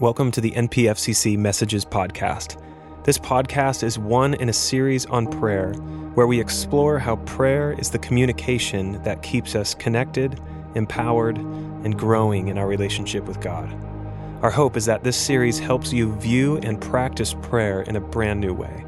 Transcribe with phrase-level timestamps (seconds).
[0.00, 2.60] Welcome to the NPFCC Messages Podcast.
[3.04, 5.72] This podcast is one in a series on prayer
[6.14, 10.40] where we explore how prayer is the communication that keeps us connected,
[10.74, 13.72] empowered, and growing in our relationship with God.
[14.42, 18.40] Our hope is that this series helps you view and practice prayer in a brand
[18.40, 18.84] new way.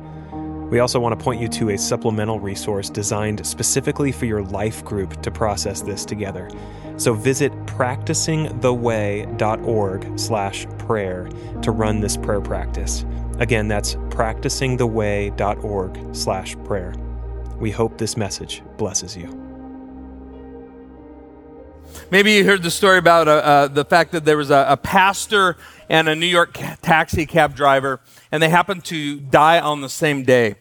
[0.71, 4.85] We also want to point you to a supplemental resource designed specifically for your life
[4.85, 6.51] group to process this together.
[6.97, 11.29] So visit practicingtheway.org slash prayer
[11.63, 13.05] to run this prayer practice.
[13.39, 16.95] Again, that's practicingtheway.org slash prayer.
[17.59, 19.47] We hope this message blesses you.
[22.11, 24.77] Maybe you heard the story about uh, uh, the fact that there was a, a
[24.77, 25.57] pastor
[25.89, 29.89] and a New York ca- taxi cab driver, and they happened to die on the
[29.89, 30.57] same day.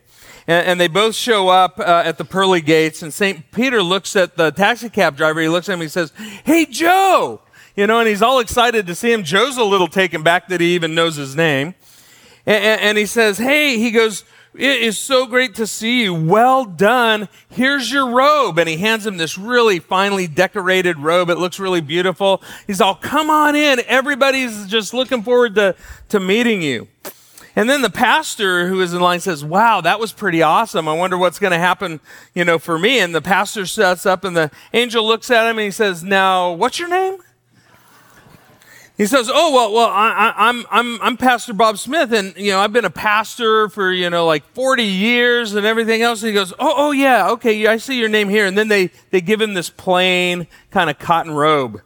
[0.47, 3.51] And, and they both show up uh, at the pearly gates, and St.
[3.51, 5.41] Peter looks at the taxi cab driver.
[5.41, 6.11] He looks at him he says,
[6.43, 7.41] Hey, Joe!
[7.75, 9.23] You know, and he's all excited to see him.
[9.23, 11.75] Joe's a little taken back that he even knows his name.
[12.45, 14.23] And, and, and he says, Hey, he goes,
[14.57, 16.13] it is so great to see you.
[16.13, 17.27] Well done.
[17.49, 18.57] Here's your robe.
[18.57, 21.29] And he hands him this really finely decorated robe.
[21.29, 22.41] It looks really beautiful.
[22.65, 23.81] He's all, come on in.
[23.85, 25.75] Everybody's just looking forward to,
[26.09, 26.87] to meeting you.
[27.55, 30.87] And then the pastor who is in line says, wow, that was pretty awesome.
[30.87, 32.01] I wonder what's going to happen,
[32.33, 32.99] you know, for me.
[32.99, 36.51] And the pastor sets up and the angel looks at him and he says, now,
[36.51, 37.19] what's your name?
[38.97, 42.51] He says, "Oh well, well, I, am I'm, I'm I'm Pastor Bob Smith, and you
[42.51, 46.29] know I've been a pastor for you know like 40 years and everything else." And
[46.29, 49.19] he goes, "Oh, oh yeah, okay, I see your name here." And then they they
[49.19, 51.81] give him this plain kind of cotton robe,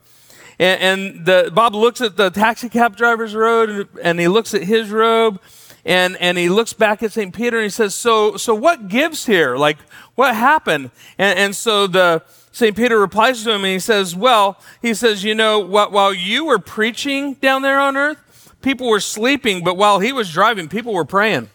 [0.60, 4.54] and, and the Bob looks at the taxi cab driver's robe, and, and he looks
[4.54, 5.40] at his robe,
[5.86, 7.34] and and he looks back at St.
[7.34, 9.56] Peter, and he says, "So so what gives here?
[9.56, 9.78] Like
[10.16, 12.76] what happened?" And and so the St.
[12.76, 16.60] Peter replies to him and he says, Well, he says, you know, while you were
[16.60, 21.06] preaching down there on earth, people were sleeping, but while he was driving, people were
[21.06, 21.50] praying.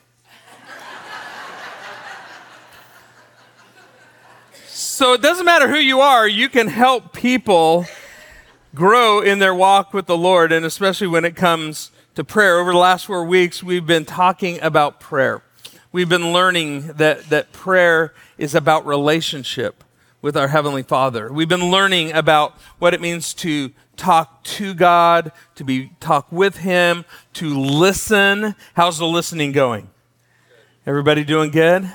[4.66, 7.86] so it doesn't matter who you are, you can help people
[8.74, 12.58] grow in their walk with the Lord, and especially when it comes to prayer.
[12.58, 15.42] Over the last four weeks, we've been talking about prayer.
[15.92, 19.84] We've been learning that, that prayer is about relationship
[20.20, 21.32] with our Heavenly Father.
[21.32, 26.58] We've been learning about what it means to talk to God, to be talk with
[26.58, 28.56] Him, to listen.
[28.74, 29.90] How's the listening going?
[30.86, 31.94] Everybody doing good?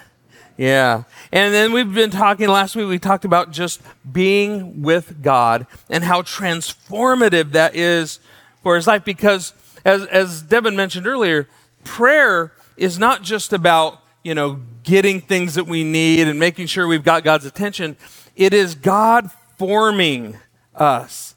[0.59, 1.03] Yeah.
[1.31, 3.81] And then we've been talking last week, we talked about just
[4.11, 8.19] being with God and how transformative that is
[8.61, 9.53] for his life because
[9.85, 11.47] as, as Devin mentioned earlier,
[11.85, 16.85] prayer is not just about, you know, getting things that we need and making sure
[16.89, 17.95] we've got God's attention.
[18.35, 20.35] It is God forming
[20.75, 21.35] us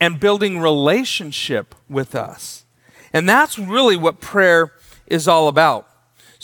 [0.00, 2.64] and building relationship with us.
[3.12, 4.70] And that's really what prayer
[5.08, 5.88] is all about.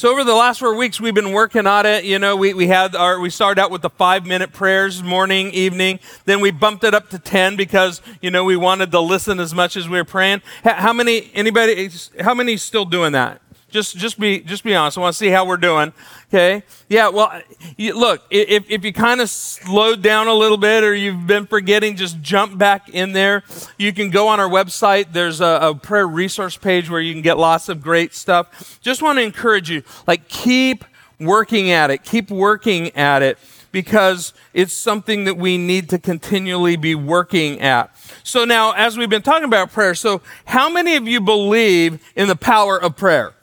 [0.00, 2.04] So over the last four weeks, we've been working on it.
[2.04, 5.50] You know, we, we had our, we started out with the five minute prayers, morning,
[5.50, 6.00] evening.
[6.24, 9.52] Then we bumped it up to 10 because, you know, we wanted to listen as
[9.52, 10.40] much as we were praying.
[10.64, 13.42] How many, anybody, how many still doing that?
[13.70, 14.98] Just, just be, just be honest.
[14.98, 15.92] I want to see how we're doing.
[16.28, 16.62] Okay.
[16.88, 17.08] Yeah.
[17.08, 17.42] Well,
[17.76, 21.46] you, look, if, if you kind of slowed down a little bit or you've been
[21.46, 23.42] forgetting, just jump back in there.
[23.78, 25.12] You can go on our website.
[25.12, 28.78] There's a, a prayer resource page where you can get lots of great stuff.
[28.80, 30.84] Just want to encourage you, like, keep
[31.18, 32.04] working at it.
[32.04, 33.38] Keep working at it
[33.72, 37.94] because it's something that we need to continually be working at.
[38.22, 42.28] So now, as we've been talking about prayer, so how many of you believe in
[42.28, 43.34] the power of prayer?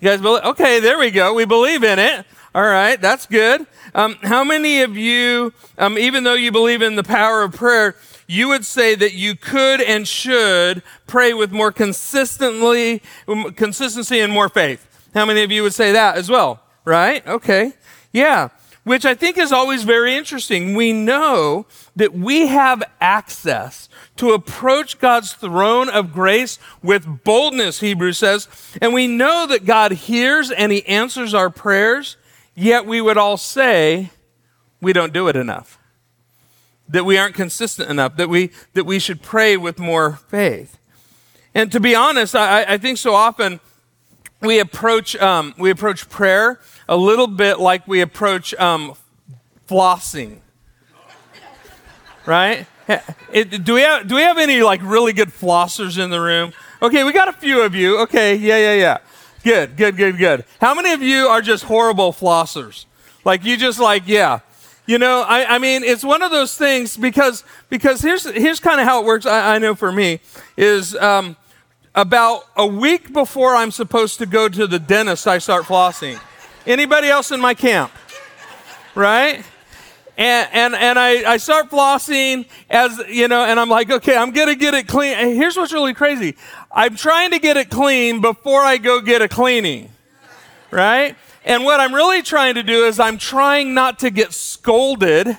[0.00, 0.44] You guys believe?
[0.44, 1.34] Okay, there we go.
[1.34, 2.26] We believe in it.
[2.54, 3.66] All right, that's good.
[3.94, 7.96] Um, how many of you, um, even though you believe in the power of prayer,
[8.28, 13.02] you would say that you could and should pray with more consistently,
[13.56, 14.86] consistency and more faith?
[15.14, 16.60] How many of you would say that as well?
[16.84, 17.26] Right?
[17.26, 17.72] Okay.
[18.12, 18.50] Yeah
[18.84, 20.74] which I think is always very interesting.
[20.74, 21.66] We know
[21.96, 28.48] that we have access to approach God's throne of grace with boldness, Hebrews says,
[28.80, 32.16] and we know that God hears and He answers our prayers,
[32.54, 34.10] yet we would all say
[34.80, 35.78] we don't do it enough.
[36.88, 40.78] That we aren't consistent enough, that we, that we should pray with more faith.
[41.54, 43.58] And to be honest, I, I think so often
[44.40, 48.94] we approach, um, we approach prayer a little bit like we approach um,
[49.68, 50.38] flossing.
[52.26, 52.66] Right?
[53.32, 56.52] It, do we have do we have any like really good flossers in the room?
[56.80, 57.98] Okay, we got a few of you.
[58.02, 58.98] Okay, yeah, yeah, yeah.
[59.42, 60.44] Good, good, good, good.
[60.60, 62.86] How many of you are just horrible flossers?
[63.24, 64.40] Like you just like, yeah.
[64.86, 68.80] You know, I, I mean, it's one of those things because because here's here's kind
[68.80, 69.26] of how it works.
[69.26, 70.20] I, I know for me
[70.56, 71.36] is um,
[71.94, 76.20] about a week before I'm supposed to go to the dentist, I start flossing.
[76.66, 77.92] Anybody else in my camp?
[78.94, 79.44] Right?
[80.16, 84.30] And, and, and I, I start flossing as, you know, and I'm like, okay, I'm
[84.30, 85.14] going to get it clean.
[85.14, 86.36] And here's what's really crazy.
[86.70, 89.90] I'm trying to get it clean before I go get a cleaning.
[90.70, 91.16] Right?
[91.44, 95.36] And what I'm really trying to do is I'm trying not to get scolded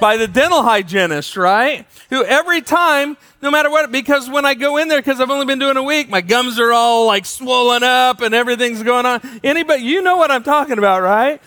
[0.00, 1.86] by the dental hygienist, right?
[2.10, 5.46] Who every time, no matter what, because when I go in there, because I've only
[5.46, 9.20] been doing a week, my gums are all like swollen up and everything's going on.
[9.44, 11.40] Anybody, you know what I'm talking about, right?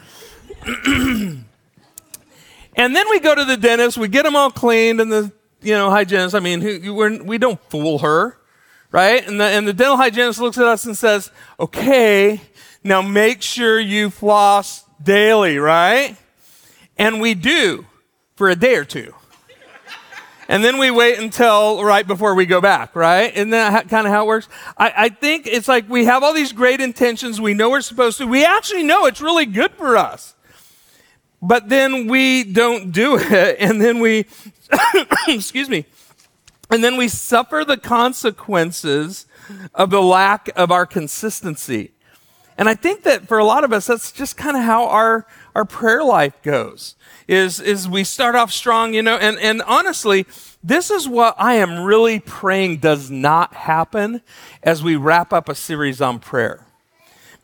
[2.75, 5.31] and then we go to the dentist, we get them all cleaned, and the
[5.62, 6.36] you know hygienist.
[6.36, 8.38] I mean, we're, we don't fool her,
[8.92, 9.27] right?
[9.27, 12.42] And the, and the dental hygienist looks at us and says, "Okay,
[12.83, 16.16] now make sure you floss daily, right?
[16.98, 17.86] And we do
[18.36, 19.13] for a day or two.
[20.48, 23.33] And then we wait until right before we go back, right?
[23.36, 24.48] Isn't that kind of how it works?
[24.77, 27.42] I, I, think it's like we have all these great intentions.
[27.42, 28.27] We know we're supposed to.
[28.27, 30.35] We actually know it's really good for us.
[31.48, 33.58] But then we don't do it.
[33.66, 34.26] And then we,
[35.28, 35.86] excuse me,
[36.70, 39.28] and then we suffer the consequences
[39.74, 41.92] of the lack of our consistency.
[42.58, 45.28] And I think that for a lot of us, that's just kind of how our,
[45.54, 46.96] our prayer life goes.
[47.28, 50.26] Is, is we start off strong, you know, and, and honestly,
[50.64, 54.22] this is what I am really praying does not happen
[54.64, 56.65] as we wrap up a series on prayer.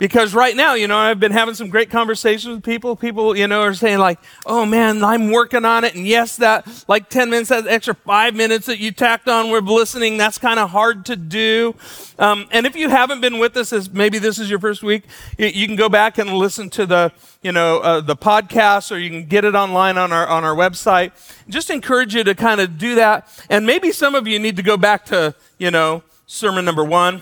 [0.01, 2.95] Because right now, you know, I've been having some great conversations with people.
[2.95, 4.17] People, you know, are saying like,
[4.47, 5.93] oh man, I'm working on it.
[5.93, 9.65] And yes, that like 10 minutes, that extra five minutes that you tacked on with
[9.65, 11.75] listening, that's kind of hard to do.
[12.17, 15.03] Um, and if you haven't been with us, as maybe this is your first week,
[15.37, 17.11] you, you can go back and listen to the,
[17.43, 20.55] you know, uh, the podcast or you can get it online on our, on our
[20.55, 21.11] website.
[21.47, 23.27] Just encourage you to kind of do that.
[23.51, 27.21] And maybe some of you need to go back to, you know, sermon number one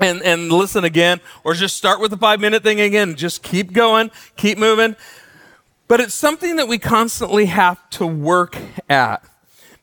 [0.00, 3.14] and, and listen again, or just start with the five minute thing again.
[3.14, 4.96] Just keep going, keep moving.
[5.88, 8.56] But it's something that we constantly have to work
[8.88, 9.24] at.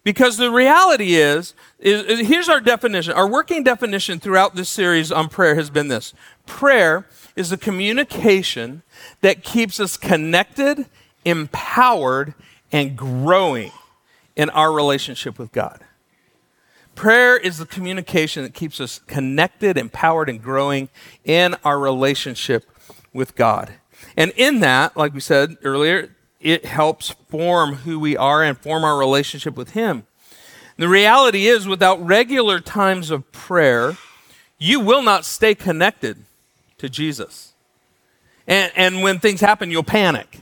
[0.04, 3.12] Because the reality is, is, is, here's our definition.
[3.12, 6.14] Our working definition throughout this series on prayer has been this
[6.46, 7.06] prayer
[7.36, 8.84] is a communication
[9.20, 10.86] that keeps us connected,
[11.26, 12.36] empowered,
[12.72, 13.72] and growing
[14.38, 15.82] in our relationship with God.
[16.98, 20.90] Prayer is the communication that keeps us connected, empowered, and growing
[21.24, 22.66] in our relationship
[23.14, 23.74] with God.
[24.18, 28.84] And in that, like we said earlier, it helps form who we are and form
[28.84, 30.08] our relationship with Him.
[30.78, 33.96] The reality is, without regular times of prayer,
[34.58, 36.18] you will not stay connected
[36.80, 37.54] to Jesus.
[38.48, 40.40] And, and when things happen, you'll panic,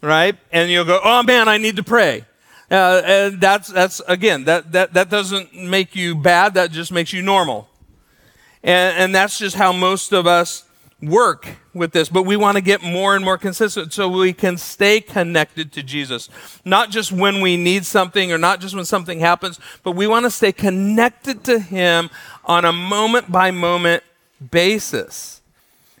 [0.00, 0.38] right?
[0.50, 2.24] And you'll go, oh man, I need to pray.
[2.70, 7.12] Uh, and that's, that's again, that, that, that doesn't make you bad, that just makes
[7.12, 7.68] you normal.
[8.62, 10.64] And, and that's just how most of us
[11.02, 14.56] work with this, but we want to get more and more consistent so we can
[14.56, 16.28] stay connected to Jesus.
[16.64, 20.24] Not just when we need something or not just when something happens, but we want
[20.24, 22.10] to stay connected to Him
[22.44, 24.02] on a moment by moment
[24.50, 25.42] basis.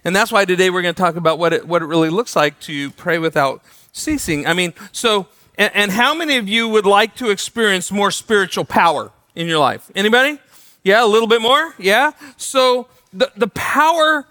[0.04, 2.36] And that's why today we're going to talk about what it, what it really looks
[2.36, 3.62] like to pray without
[3.92, 4.46] ceasing.
[4.46, 5.26] I mean, so
[5.56, 9.58] and, and how many of you would like to experience more spiritual power in your
[9.58, 9.90] life?
[9.94, 10.38] Anybody?
[10.82, 11.74] Yeah, a little bit more?
[11.78, 12.12] Yeah?
[12.36, 14.26] So the, the power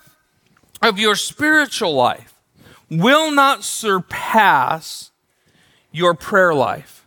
[0.81, 2.33] of your spiritual life
[2.89, 5.11] will not surpass
[5.91, 7.05] your prayer life.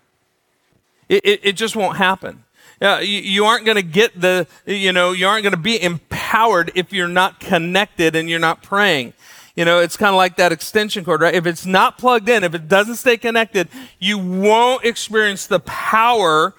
[1.08, 2.44] It, it, it just won't happen.
[2.80, 5.80] Uh, you, you, aren't going to get the, you know, you aren't going to be
[5.80, 9.14] empowered if you're not connected and you're not praying.
[9.56, 11.34] You know, it's kind of like that extension cord, right?
[11.34, 16.54] If it's not plugged in, if it doesn't stay connected, you won't experience the power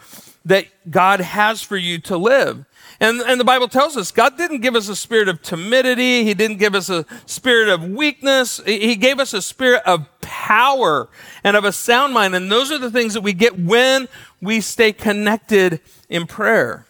[0.45, 2.65] that God has for you to live.
[2.99, 6.23] And, and the Bible tells us God didn't give us a spirit of timidity.
[6.23, 8.59] He didn't give us a spirit of weakness.
[8.65, 11.07] He gave us a spirit of power
[11.43, 12.33] and of a sound mind.
[12.33, 14.07] And those are the things that we get when
[14.41, 16.87] we stay connected in prayer.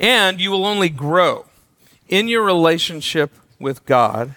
[0.00, 1.46] And you will only grow
[2.08, 4.34] in your relationship with God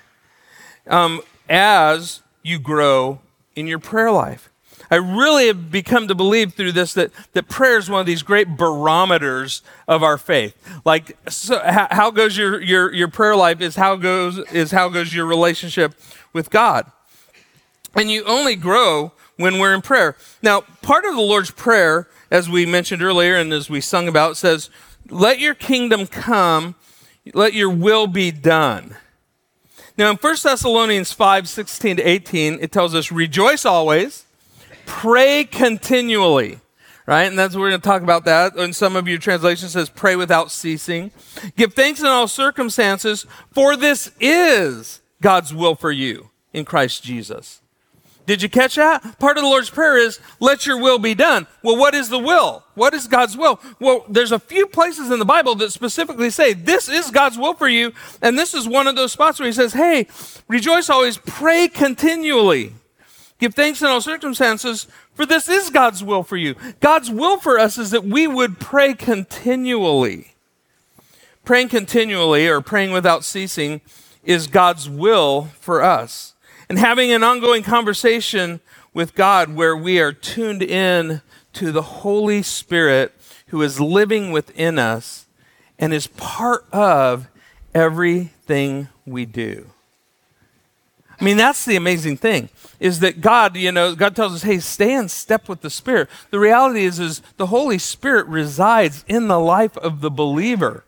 [0.88, 3.20] um, as you grow
[3.56, 4.50] in your prayer life.
[4.92, 8.24] I really have become to believe through this that, that prayer is one of these
[8.24, 10.56] great barometers of our faith.
[10.86, 14.90] Like, so how, how goes your, your, your prayer life is how goes, is how
[14.90, 15.96] goes your relationship
[16.34, 16.92] with God.
[17.96, 20.16] And you only grow when we're in prayer.
[20.42, 24.38] Now, part of the Lord's Prayer, as we mentioned earlier and as we sung about,
[24.38, 24.70] says,
[25.10, 26.76] Let your kingdom come,
[27.34, 28.98] let your will be done.
[29.98, 34.26] Now, in 1 Thessalonians 5 16 to 18, it tells us, Rejoice always,
[34.86, 36.60] pray continually.
[37.08, 37.24] right?
[37.24, 38.56] And that's we're going to talk about that.
[38.58, 41.12] And some of your translation says pray without ceasing.
[41.56, 47.62] Give thanks in all circumstances, for this is God's will for you in Christ Jesus.
[48.26, 49.20] Did you catch that?
[49.20, 51.46] Part of the Lord's Prayer is, let your will be done.
[51.62, 52.64] Well, what is the will?
[52.74, 53.60] What is God's will?
[53.80, 57.54] Well, there's a few places in the Bible that specifically say, this is God's will
[57.54, 57.94] for you.
[58.22, 60.08] And this is one of those spots where he says, hey,
[60.48, 62.74] rejoice always, pray continually.
[63.38, 66.56] Give thanks in all circumstances, for this is God's will for you.
[66.80, 70.36] God's will for us is that we would pray continually.
[71.44, 73.82] Praying continually or praying without ceasing
[74.24, 76.35] is God's will for us.
[76.70, 78.60] And having an ongoing conversation
[78.94, 81.22] with God where we are tuned in
[81.54, 83.14] to the Holy Spirit
[83.48, 85.26] who is living within us
[85.78, 87.28] and is part of
[87.74, 89.70] everything we do.
[91.20, 94.60] I mean, that's the amazing thing is that God, you know, God tells us, hey,
[94.60, 96.10] stay in step with the Spirit.
[96.30, 100.85] The reality is, is the Holy Spirit resides in the life of the believer.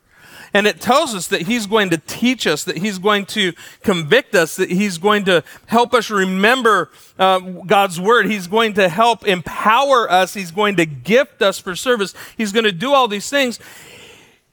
[0.58, 4.34] And it tells us that He's going to teach us, that He's going to convict
[4.34, 8.26] us, that He's going to help us remember uh, God's Word.
[8.26, 10.34] He's going to help empower us.
[10.34, 12.16] He's going to gift us for service.
[12.36, 13.60] He's going to do all these things.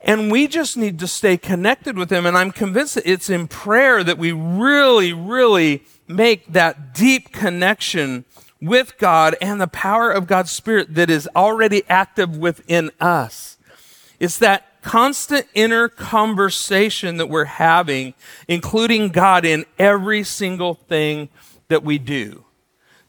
[0.03, 2.27] And we just need to stay connected with Him.
[2.27, 8.27] And I'm convinced that it's in prayer that we really, really make that deep connection
[8.61, 13.57] with God and the power of God's Spirit that is already active within us.
[14.21, 18.13] It's that constant inner conversation that we're having,
[18.47, 21.31] including God in every single thing
[21.69, 22.45] that we do.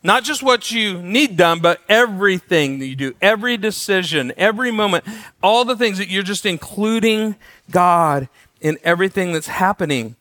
[0.02, 5.04] Not just what you need done, but everything that you do, every decision, every moment,
[5.44, 7.36] all the things that you're just including
[7.70, 8.30] God
[8.62, 10.16] in everything that's happening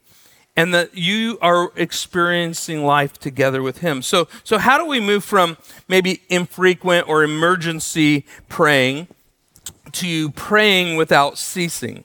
[0.56, 4.02] and that you are experiencing life together with him.
[4.02, 5.56] So, so how do we move from
[5.86, 9.08] maybe infrequent or emergency praying
[9.94, 12.04] to praying without ceasing?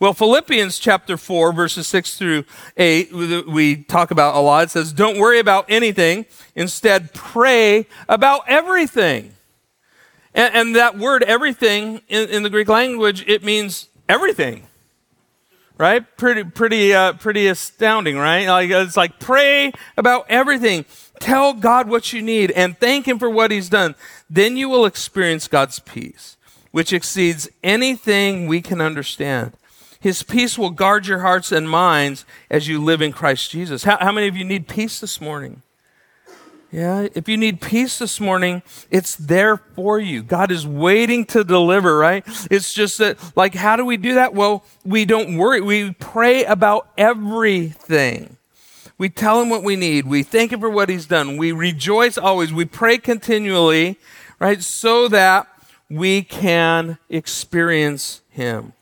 [0.00, 2.44] Well, Philippians chapter 4, verses 6 through
[2.76, 3.12] 8,
[3.48, 4.64] we talk about a lot.
[4.64, 6.26] It says, Don't worry about anything.
[6.54, 9.34] Instead, pray about everything.
[10.34, 14.68] And, and that word everything in, in, the Greek language, it means everything.
[15.76, 16.04] Right?
[16.16, 18.46] Pretty, pretty, uh, pretty astounding, right?
[18.46, 20.84] Like, it's like pray about everything.
[21.18, 23.96] Tell God what you need and thank Him for what He's done.
[24.30, 26.36] Then you will experience God's peace,
[26.70, 29.52] which exceeds anything we can understand.
[30.00, 33.84] His peace will guard your hearts and minds as you live in Christ Jesus.
[33.84, 35.62] How, how, many of you need peace this morning?
[36.70, 40.22] Yeah, if you need peace this morning, it's there for you.
[40.22, 42.22] God is waiting to deliver, right?
[42.50, 44.34] It's just that, like, how do we do that?
[44.34, 45.62] Well, we don't worry.
[45.62, 48.36] We pray about everything.
[48.98, 50.06] We tell him what we need.
[50.06, 51.38] We thank him for what he's done.
[51.38, 52.52] We rejoice always.
[52.52, 53.96] We pray continually,
[54.38, 54.62] right?
[54.62, 55.48] So that
[55.90, 58.72] we can experience him.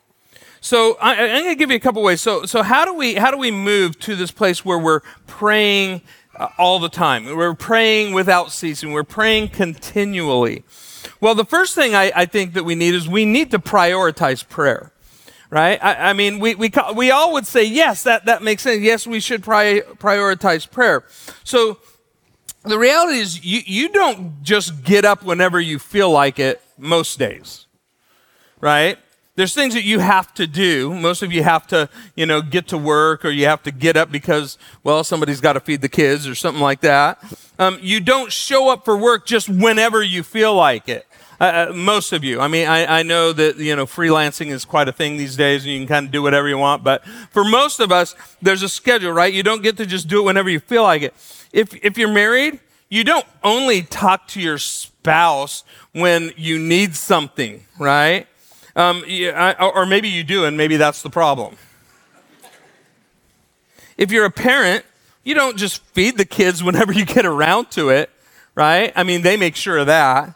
[0.60, 2.20] So I, am going to give you a couple ways.
[2.20, 6.00] So, so how do we how do we move to this place where we're praying
[6.34, 7.24] uh, all the time?
[7.36, 8.90] We're praying without ceasing.
[8.90, 10.64] We're praying continually.
[11.20, 14.46] Well, the first thing I, I think that we need is we need to prioritize
[14.48, 14.90] prayer.
[15.48, 15.78] Right?
[15.82, 18.80] I, I mean, we, we, we all would say, yes, that, that makes sense.
[18.80, 21.04] Yes, we should pri- prioritize prayer.
[21.44, 21.78] So
[22.64, 27.18] the reality is you, you don't just get up whenever you feel like it most
[27.18, 27.66] days.
[28.60, 28.98] Right?
[29.36, 30.94] There's things that you have to do.
[30.94, 33.94] Most of you have to, you know, get to work or you have to get
[33.94, 37.22] up because, well, somebody's got to feed the kids or something like that.
[37.58, 41.06] Um, you don't show up for work just whenever you feel like it.
[41.38, 42.40] Uh, uh, most of you.
[42.40, 45.64] I mean, I, I know that, you know, freelancing is quite a thing these days
[45.64, 46.82] and you can kind of do whatever you want.
[46.82, 49.32] But for most of us, there's a schedule, right?
[49.32, 51.14] You don't get to just do it whenever you feel like it.
[51.52, 55.62] If, if you're married, you don't only talk to your spouse
[55.96, 58.26] when you need something, right?
[58.76, 59.02] Um,
[59.58, 61.56] or maybe you do, and maybe that's the problem.
[63.96, 64.84] If you're a parent,
[65.24, 68.10] you don't just feed the kids whenever you get around to it,
[68.54, 68.92] right?
[68.94, 70.34] I mean, they make sure of that.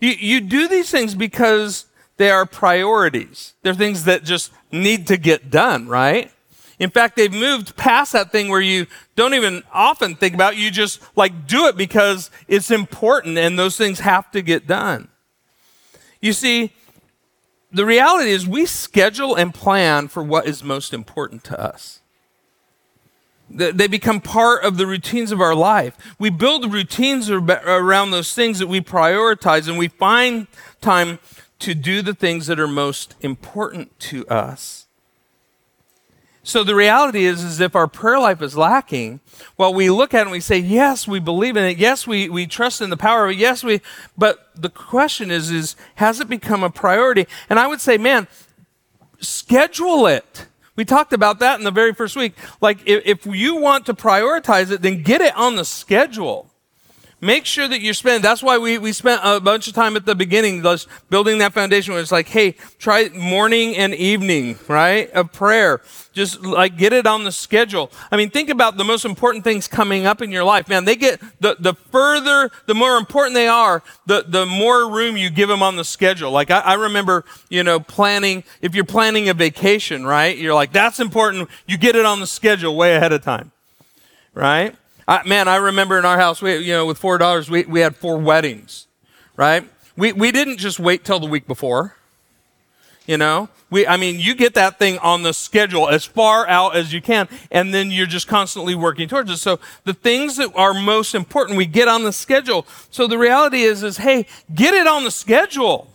[0.00, 1.86] You, you do these things because
[2.18, 3.54] they are priorities.
[3.62, 6.30] They're things that just need to get done, right?
[6.78, 10.60] In fact, they've moved past that thing where you don't even often think about, it.
[10.60, 15.08] you just like do it because it's important and those things have to get done.
[16.20, 16.72] You see,
[17.72, 22.00] the reality is we schedule and plan for what is most important to us.
[23.50, 25.96] They become part of the routines of our life.
[26.18, 30.48] We build routines around those things that we prioritize, and we find
[30.82, 31.18] time
[31.60, 34.77] to do the things that are most important to us.
[36.42, 39.20] So the reality is, is if our prayer life is lacking,
[39.56, 41.78] well, we look at it and we say, yes, we believe in it.
[41.78, 43.36] Yes, we, we trust in the power of it.
[43.36, 43.82] Yes, we,
[44.16, 47.26] but the question is, is has it become a priority?
[47.50, 48.28] And I would say, man,
[49.20, 50.46] schedule it.
[50.74, 52.34] We talked about that in the very first week.
[52.60, 56.47] Like, if, if you want to prioritize it, then get it on the schedule.
[57.20, 58.22] Make sure that you're spending.
[58.22, 61.52] That's why we, we spent a bunch of time at the beginning just building that
[61.52, 65.10] foundation where it's like, hey, try morning and evening, right?
[65.12, 65.80] A prayer.
[66.12, 67.90] Just like get it on the schedule.
[68.12, 70.68] I mean, think about the most important things coming up in your life.
[70.68, 75.16] Man, they get, the, the further, the more important they are, the, the more room
[75.16, 76.30] you give them on the schedule.
[76.30, 80.38] Like I, I remember, you know, planning, if you're planning a vacation, right?
[80.38, 81.48] You're like, that's important.
[81.66, 83.50] You get it on the schedule way ahead of time,
[84.34, 84.76] right?
[85.08, 87.80] I, man, I remember in our house, we, you know, with four dollars, we, we
[87.80, 88.86] had four weddings,
[89.36, 89.66] right?
[89.96, 91.94] We, we didn't just wait till the week before.
[93.06, 96.76] You know, we, I mean, you get that thing on the schedule as far out
[96.76, 99.38] as you can, and then you're just constantly working towards it.
[99.38, 102.66] So the things that are most important, we get on the schedule.
[102.90, 105.88] So the reality is, is, hey, get it on the schedule.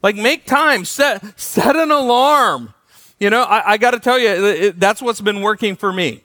[0.00, 2.74] Like make time, set, set an alarm.
[3.18, 6.22] You know, I, I got to tell you, it, that's what's been working for me.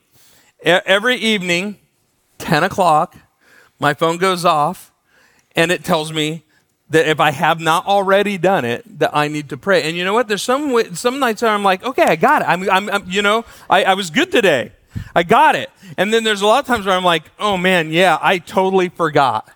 [0.64, 1.76] Every evening,
[2.38, 3.16] 10 o'clock,
[3.78, 4.92] my phone goes off
[5.54, 6.42] and it tells me
[6.88, 9.82] that if I have not already done it, that I need to pray.
[9.82, 10.26] And you know what?
[10.26, 12.48] There's some some nights where I'm like, okay, I got it.
[12.48, 14.72] I'm, I'm, I'm you know, I, I was good today.
[15.14, 15.70] I got it.
[15.98, 18.88] And then there's a lot of times where I'm like, oh man, yeah, I totally
[18.88, 19.50] forgot.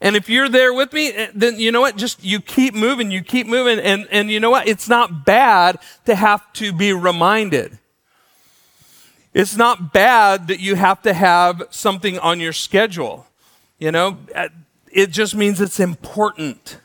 [0.00, 1.96] And if you're there with me, eh, then you know what?
[1.96, 4.66] Just you keep moving, you keep moving, and and you know what?
[4.66, 7.78] It's not bad to have to be reminded.
[9.34, 13.26] It's not bad that you have to have something on your schedule.
[13.78, 14.18] You know,
[14.92, 16.78] it just means it's important.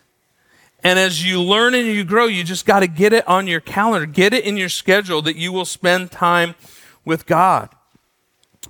[0.84, 3.60] And as you learn and you grow, you just got to get it on your
[3.60, 6.56] calendar, get it in your schedule that you will spend time
[7.04, 7.70] with God.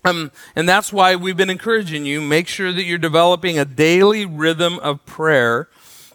[0.04, 4.26] Um, and that's why we've been encouraging you make sure that you're developing a daily
[4.26, 5.70] rhythm of prayer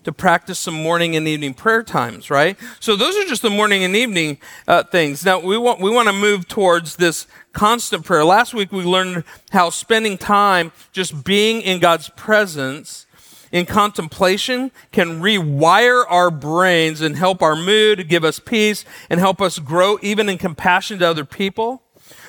[0.04, 2.56] to practice some morning and evening prayer times, right?
[2.80, 5.24] So those are just the morning and evening uh, things.
[5.24, 8.24] Now we want we want to move towards this constant prayer.
[8.24, 13.06] Last week we learned how spending time just being in God's presence
[13.52, 19.40] in contemplation can rewire our brains and help our mood, give us peace, and help
[19.40, 21.82] us grow even in compassion to other people.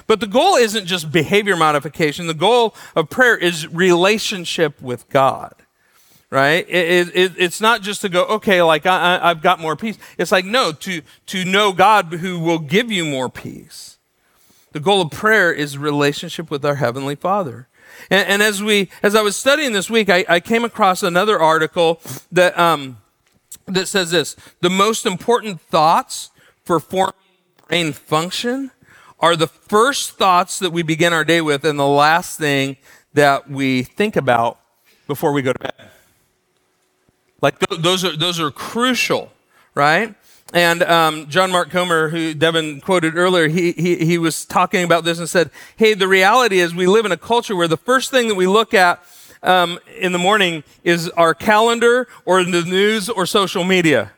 [0.05, 2.27] But the goal isn't just behavior modification.
[2.27, 5.62] The goal of prayer is relationship with God
[6.33, 6.67] right?
[6.67, 9.99] It, it, it's not just to go, okay, like I, have got more peace.
[10.17, 13.99] It's like, no, to, to know God who will give you more peace.
[14.71, 17.67] The goal of prayer is relationship with our Heavenly Father.
[18.09, 21.39] And, and as we, as I was studying this week, I, I came across another
[21.39, 22.97] article that, um,
[23.67, 26.31] that says this, the most important thoughts
[26.63, 27.13] for forming
[27.67, 28.71] brain function
[29.19, 32.77] are the first thoughts that we begin our day with and the last thing
[33.13, 34.59] that we think about
[35.05, 35.92] before we go to bed.
[37.43, 39.29] Like th- those are those are crucial,
[39.75, 40.15] right?
[40.53, 45.03] And um, John Mark Comer, who Devin quoted earlier, he, he, he was talking about
[45.03, 48.11] this and said, Hey, the reality is we live in a culture where the first
[48.11, 49.03] thing that we look at
[49.41, 54.11] um, in the morning is our calendar or the news or social media.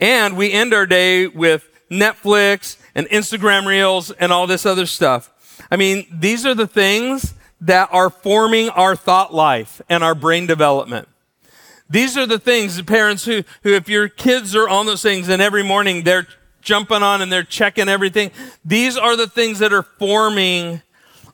[0.00, 5.30] And we end our day with Netflix and Instagram reels and all this other stuff.
[5.70, 10.46] I mean, these are the things that are forming our thought life and our brain
[10.46, 11.06] development.
[11.92, 15.28] These are the things, the parents who, who, if your kids are on those things
[15.28, 16.26] and every morning they're
[16.62, 18.30] jumping on and they're checking everything,
[18.64, 20.80] these are the things that are forming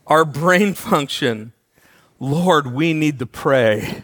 [0.09, 1.53] our brain function.
[2.19, 4.03] Lord, we need to pray.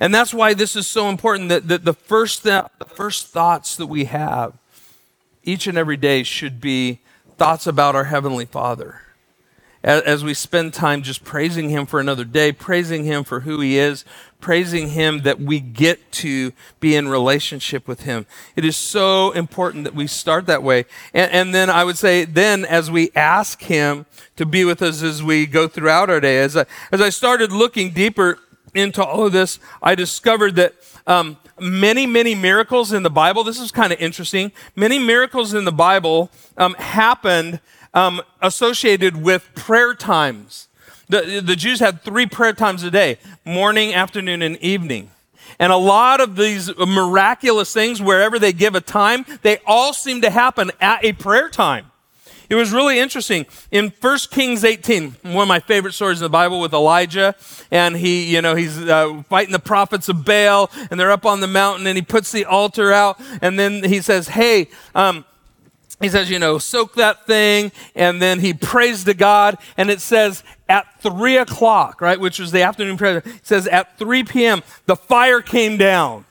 [0.00, 3.76] And that's why this is so important that, that the, first th- the first thoughts
[3.76, 4.54] that we have
[5.44, 6.98] each and every day should be
[7.38, 9.00] thoughts about our Heavenly Father
[9.84, 13.76] as we spend time just praising Him for another day, praising Him for who He
[13.76, 14.04] is,
[14.40, 18.26] praising Him that we get to be in relationship with Him.
[18.56, 20.86] It is so important that we start that way.
[21.12, 25.02] And, and, then I would say, then as we ask Him to be with us
[25.02, 28.38] as we go throughout our day, as I, as I started looking deeper
[28.74, 30.74] into all of this, I discovered that
[31.06, 35.64] um, many, many miracles in the Bible, this is kind of interesting, many miracles in
[35.64, 37.60] the Bible um, happened
[37.94, 40.68] um, associated with prayer times.
[41.08, 45.10] The, the Jews had three prayer times a day morning, afternoon, and evening.
[45.58, 50.20] And a lot of these miraculous things, wherever they give a time, they all seem
[50.22, 51.90] to happen at a prayer time.
[52.48, 53.46] It was really interesting.
[53.70, 57.34] In 1 Kings 18, one of my favorite stories in the Bible with Elijah,
[57.70, 61.40] and he, you know, he's uh, fighting the prophets of Baal, and they're up on
[61.40, 65.24] the mountain, and he puts the altar out, and then he says, Hey, um,
[66.04, 70.00] he says, you know, soak that thing, and then he prays to God, and it
[70.00, 74.62] says at three o'clock, right, which was the afternoon prayer, it says at 3 p.m.,
[74.86, 76.24] the fire came down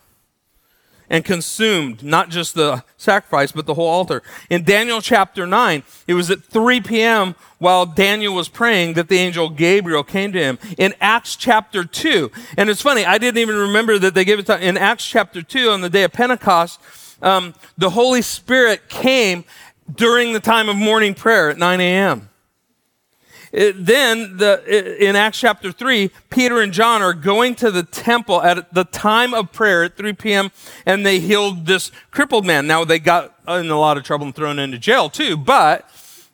[1.09, 4.23] and consumed not just the sacrifice, but the whole altar.
[4.49, 7.35] In Daniel chapter 9, it was at 3 p.m.
[7.57, 10.57] while Daniel was praying that the angel Gabriel came to him.
[10.77, 14.45] In Acts chapter 2, and it's funny, I didn't even remember that they gave it
[14.47, 16.79] to, in Acts chapter 2 on the day of Pentecost,
[17.23, 19.45] um, the Holy Spirit came
[19.93, 22.29] during the time of morning prayer at 9 a.m.
[23.51, 28.41] It, then the, in Acts chapter 3, Peter and John are going to the temple
[28.41, 30.51] at the time of prayer at 3 p.m.
[30.87, 32.65] and they healed this crippled man.
[32.65, 35.87] Now they got in a lot of trouble and thrown into jail too, but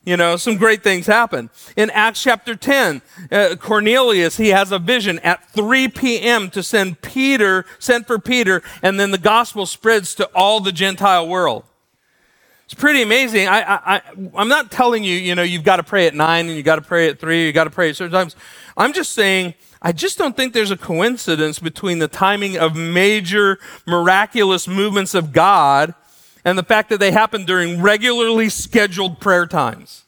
[0.05, 1.49] you know, some great things happen.
[1.75, 6.49] In Acts chapter 10, uh, Cornelius, he has a vision at 3 p.m.
[6.51, 11.27] to send Peter, send for Peter, and then the gospel spreads to all the Gentile
[11.27, 11.65] world.
[12.69, 13.47] It's pretty amazing.
[13.47, 14.01] I, I, I,
[14.36, 16.75] I'm not telling you, you know, you've got to pray at nine and you got
[16.75, 18.36] to pray at three, you got to pray at certain times.
[18.77, 23.58] I'm just saying, I just don't think there's a coincidence between the timing of major
[23.88, 25.95] miraculous movements of God
[26.45, 30.05] and the fact that they happen during regularly scheduled prayer times.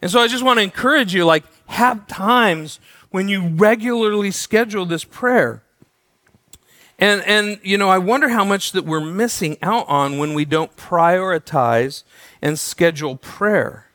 [0.00, 2.78] And so I just want to encourage you like, have times
[3.10, 5.64] when you regularly schedule this prayer.
[7.02, 10.44] And, and, you know, I wonder how much that we're missing out on when we
[10.44, 12.04] don't prioritize
[12.40, 13.88] and schedule prayer.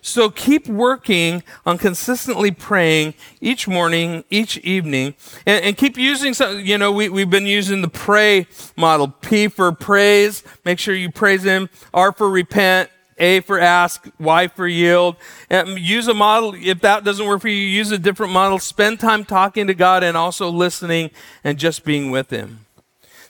[0.00, 6.60] So keep working on consistently praying each morning, each evening, and, and, keep using some,
[6.60, 9.08] you know, we, we've been using the pray model.
[9.08, 10.42] P for praise.
[10.64, 11.68] Make sure you praise him.
[11.92, 12.88] R for repent.
[13.20, 15.16] A for ask, Y for yield.
[15.48, 16.54] And use a model.
[16.54, 18.58] If that doesn't work for you, use a different model.
[18.58, 21.10] Spend time talking to God and also listening
[21.44, 22.66] and just being with Him.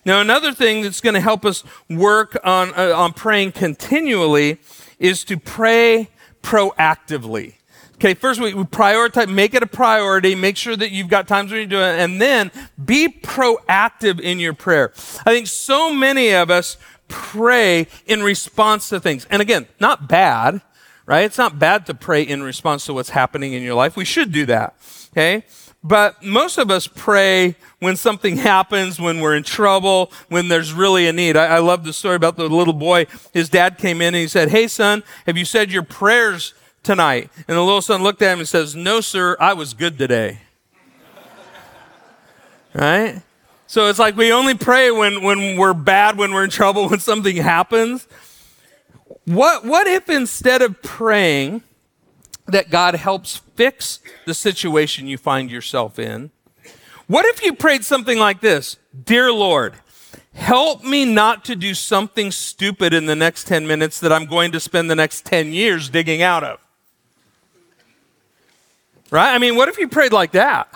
[0.05, 4.59] Now, another thing that's going to help us work on, uh, on praying continually
[4.98, 6.09] is to pray
[6.42, 7.55] proactively.
[7.96, 11.53] Okay, first we, we prioritize, make it a priority, make sure that you've got times
[11.53, 12.50] when you do it, and then
[12.83, 14.92] be proactive in your prayer.
[15.26, 16.79] I think so many of us
[17.10, 19.26] pray in response to things.
[19.28, 20.62] And again, not bad,
[21.04, 21.24] right?
[21.24, 23.96] It's not bad to pray in response to what's happening in your life.
[23.96, 24.74] We should do that,
[25.12, 25.44] okay?
[25.82, 31.08] But most of us pray when something happens, when we're in trouble, when there's really
[31.08, 31.36] a need.
[31.36, 33.06] I, I, love the story about the little boy.
[33.32, 37.30] His dad came in and he said, Hey, son, have you said your prayers tonight?
[37.48, 40.40] And the little son looked at him and says, No, sir, I was good today.
[42.74, 43.22] right?
[43.70, 46.98] So it's like we only pray when, when we're bad, when we're in trouble, when
[46.98, 48.09] something happens.
[49.26, 51.62] What, what if instead of praying,
[52.48, 56.33] that God helps fix the situation you find yourself in.
[57.06, 59.74] What if you prayed something like this Dear Lord,
[60.35, 64.50] help me not to do something stupid in the next 10 minutes that I'm going
[64.50, 66.59] to spend the next 10 years digging out of?
[69.12, 69.33] Right?
[69.33, 70.68] I mean, what if you prayed like that?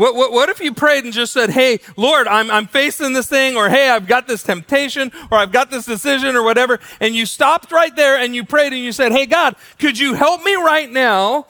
[0.00, 3.28] What, what, what, if you prayed and just said, Hey, Lord, I'm, I'm facing this
[3.28, 6.80] thing, or Hey, I've got this temptation, or I've got this decision, or whatever.
[7.00, 10.14] And you stopped right there and you prayed and you said, Hey, God, could you
[10.14, 11.48] help me right now?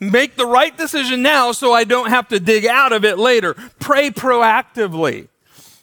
[0.00, 3.52] Make the right decision now so I don't have to dig out of it later.
[3.80, 5.28] Pray proactively.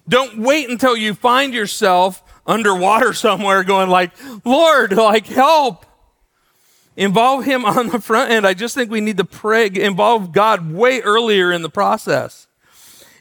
[0.09, 4.11] Don't wait until you find yourself underwater somewhere going like,
[4.43, 5.85] Lord, like help.
[6.97, 8.45] Involve Him on the front end.
[8.45, 12.47] I just think we need to pray, involve God way earlier in the process.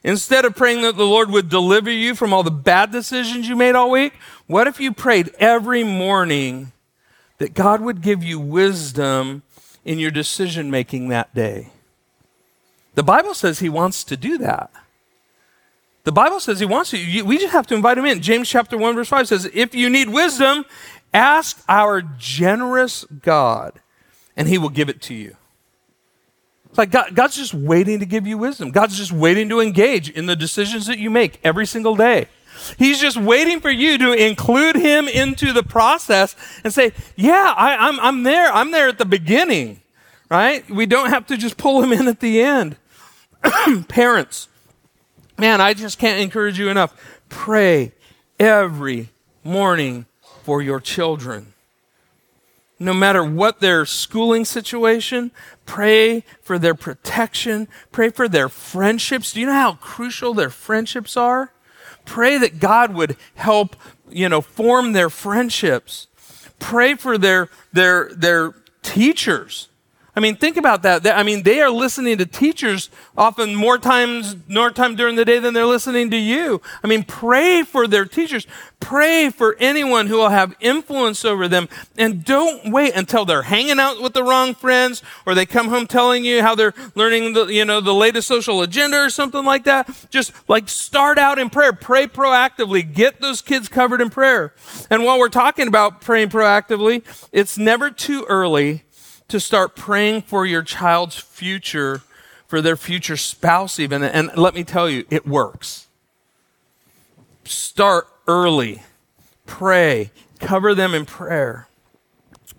[0.02, 3.56] Instead of praying that the Lord would deliver you from all the bad decisions you
[3.56, 4.14] made all week,
[4.46, 6.72] what if you prayed every morning
[7.38, 9.42] that God would give you wisdom
[9.84, 11.70] in your decision making that day?
[12.94, 14.70] The Bible says He wants to do that.
[16.04, 17.22] The Bible says He wants to.
[17.22, 18.22] We just have to invite Him in.
[18.22, 20.64] James chapter 1, verse 5 says, If you need wisdom,
[21.16, 23.81] Ask our generous God,
[24.37, 25.35] and He will give it to you.
[26.68, 28.70] It's like God, God's just waiting to give you wisdom.
[28.70, 32.26] God's just waiting to engage in the decisions that you make every single day.
[32.79, 37.88] He's just waiting for you to include him into the process and say, Yeah, I,
[37.88, 38.52] I'm, I'm there.
[38.52, 39.81] I'm there at the beginning,
[40.31, 40.68] right?
[40.68, 42.76] We don't have to just pull him in at the end.
[43.88, 44.48] Parents,
[45.38, 46.94] man, I just can't encourage you enough.
[47.31, 47.92] Pray
[48.38, 49.09] every
[49.42, 50.05] morning
[50.46, 51.52] for your children.
[52.78, 55.32] No matter what their schooling situation,
[55.64, 59.32] pray for their protection, pray for their friendships.
[59.32, 61.50] Do you know how crucial their friendships are?
[62.04, 63.74] Pray that God would help,
[64.09, 66.06] you know, form their friendships.
[66.61, 68.54] Pray for their their their
[68.85, 69.68] teachers.
[70.16, 71.07] I mean, think about that.
[71.07, 75.38] I mean, they are listening to teachers often more times, more time during the day
[75.38, 76.62] than they're listening to you.
[76.83, 78.46] I mean, pray for their teachers.
[78.81, 81.68] Pray for anyone who will have influence over them.
[81.98, 85.87] And don't wait until they're hanging out with the wrong friends or they come home
[85.87, 89.64] telling you how they're learning the, you know, the latest social agenda or something like
[89.64, 89.87] that.
[90.09, 91.74] Just like start out in prayer.
[91.74, 92.90] Pray proactively.
[92.90, 94.55] Get those kids covered in prayer.
[94.88, 98.86] And while we're talking about praying proactively, it's never too early
[99.28, 102.02] to start praying for your child's future,
[102.46, 104.02] for their future spouse, even.
[104.02, 105.86] And let me tell you, it works.
[107.44, 108.82] Start early,
[109.46, 111.68] pray, cover them in prayer.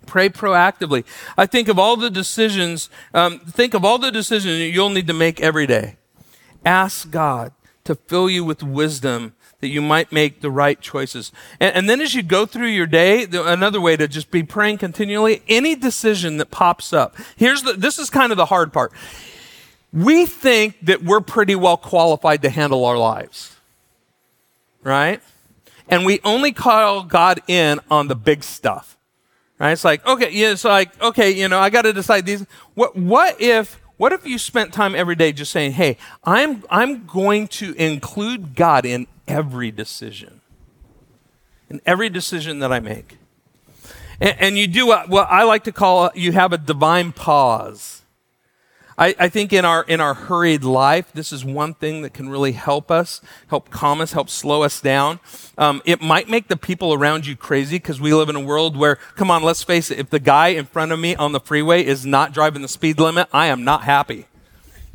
[0.06, 1.04] Pray proactively.
[1.36, 5.12] I think of all the decisions, um, think of all the decisions you'll need to
[5.12, 5.96] make every day.
[6.64, 7.52] Ask God
[7.84, 11.32] to fill you with wisdom that you might make the right choices.
[11.58, 14.78] And, and, then as you go through your day, another way to just be praying
[14.78, 17.16] continually, any decision that pops up.
[17.36, 18.92] Here's the, this is kind of the hard part.
[19.92, 23.56] We think that we're pretty well qualified to handle our lives.
[24.84, 25.20] Right?
[25.88, 28.96] And we only call God in on the big stuff.
[29.58, 29.72] Right?
[29.72, 32.46] It's like, okay, yeah, it's like, okay, you know, I got to decide these.
[32.74, 37.04] What, what if, what if you spent time every day just saying, hey, I'm, I'm
[37.04, 40.40] going to include God in every decision.
[41.68, 43.18] In every decision that I make.
[44.20, 47.97] And, and you do what, what, I like to call you have a divine pause.
[48.98, 52.28] I, I think in our in our hurried life, this is one thing that can
[52.28, 55.20] really help us, help calm us, help slow us down.
[55.56, 58.76] Um, it might make the people around you crazy because we live in a world
[58.76, 61.40] where, come on, let's face it, if the guy in front of me on the
[61.40, 64.26] freeway is not driving the speed limit, I am not happy.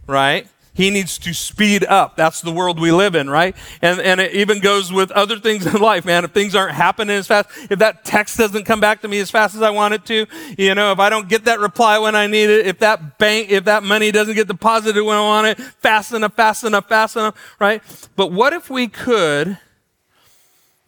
[0.05, 0.47] Right?
[0.75, 2.15] He needs to speed up.
[2.15, 3.55] That's the world we live in, right?
[3.81, 6.25] And, and it even goes with other things in life, man.
[6.25, 9.29] If things aren't happening as fast, if that text doesn't come back to me as
[9.29, 10.25] fast as I want it to,
[10.57, 13.51] you know, if I don't get that reply when I need it, if that bank,
[13.51, 17.15] if that money doesn't get deposited when I want it, fast enough, fast enough, fast
[17.17, 17.83] enough, right?
[18.15, 19.59] But what if we could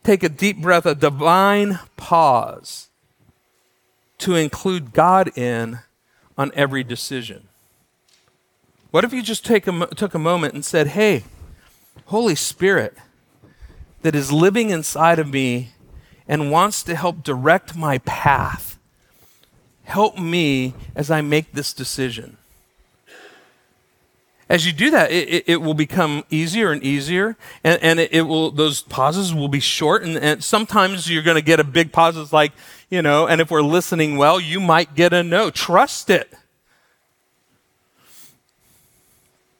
[0.03, 2.87] take a deep breath, a divine pause
[4.17, 5.79] to include God in
[6.39, 7.49] on every decision?
[8.95, 11.25] What if you just take a, took a moment and said, Hey,
[12.05, 12.95] Holy Spirit,
[14.03, 15.71] that is living inside of me
[16.29, 18.79] and wants to help direct my path,
[19.83, 22.37] help me as I make this decision.
[24.47, 28.13] As you do that, it, it, it will become easier and easier, and, and it,
[28.13, 31.65] it, will those pauses will be short, and, and sometimes you're going to get a
[31.65, 32.15] big pause.
[32.15, 32.53] It's like
[32.89, 35.49] you know, and if we're listening well, you might get a no.
[35.49, 36.33] Trust it.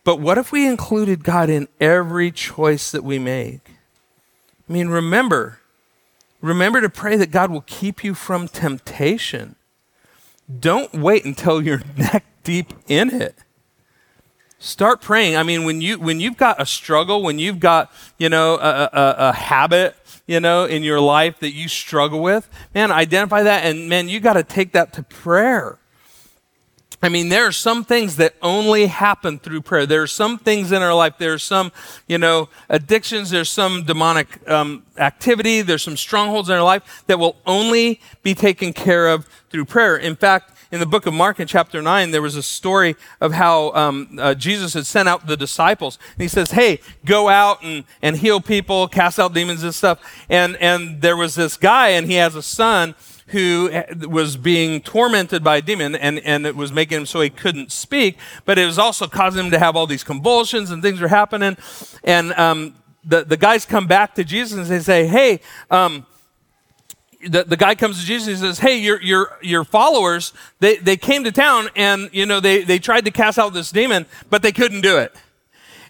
[0.06, 3.72] But what if we included God in every choice that we make?
[4.70, 5.60] I mean, remember,
[6.42, 9.56] remember to pray that God will keep you from temptation.
[10.60, 13.36] Don't wait until you're neck deep in it.
[14.60, 15.36] Start praying.
[15.36, 18.90] I mean, when you when you've got a struggle, when you've got you know a,
[18.94, 19.96] a, a habit,
[20.28, 24.20] you know, in your life that you struggle with, man, identify that, and man, you
[24.20, 25.78] got to take that to prayer.
[27.06, 29.86] I mean, there are some things that only happen through prayer.
[29.86, 31.20] There are some things in our life.
[31.20, 31.72] There are some,
[32.08, 33.30] you know, addictions.
[33.30, 35.62] There's some demonic um, activity.
[35.62, 39.96] There's some strongholds in our life that will only be taken care of through prayer.
[39.96, 43.34] In fact, in the book of Mark in chapter 9, there was a story of
[43.34, 46.00] how um, uh, Jesus had sent out the disciples.
[46.14, 50.00] And he says, Hey, go out and, and heal people, cast out demons and stuff.
[50.28, 52.96] And, and there was this guy, and he has a son
[53.28, 53.72] who
[54.08, 57.72] was being tormented by a demon and, and it was making him so he couldn't
[57.72, 61.08] speak, but it was also causing him to have all these convulsions and things were
[61.08, 61.58] happening.
[62.04, 65.40] And um, the, the guys come back to Jesus and they say, Hey,
[65.72, 66.06] um,
[67.28, 70.98] the, the guy comes to Jesus and says, Hey, your, your, your followers, they, they
[70.98, 74.44] came to town and, you know, they, they tried to cast out this demon, but
[74.44, 75.16] they couldn't do it.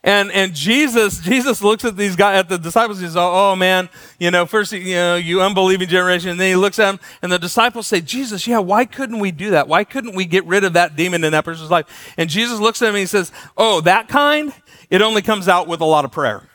[0.05, 3.89] And, and Jesus, Jesus looks at these guys, at the disciples, he says, oh, man,
[4.19, 6.29] you know, first, you know, you unbelieving generation.
[6.29, 9.31] And then he looks at them and the disciples say, Jesus, yeah, why couldn't we
[9.31, 9.67] do that?
[9.67, 12.13] Why couldn't we get rid of that demon in that person's life?
[12.17, 14.53] And Jesus looks at him and he says, oh, that kind?
[14.91, 16.47] It only comes out with a lot of prayer.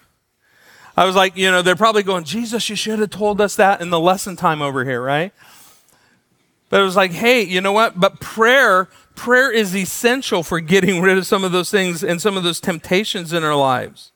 [0.97, 3.81] I was like, you know, they're probably going, Jesus, you should have told us that
[3.81, 5.33] in the lesson time over here, right?
[6.69, 7.99] But it was like, hey, you know what?
[7.99, 12.37] But prayer prayer is essential for getting rid of some of those things and some
[12.37, 14.13] of those temptations in our lives.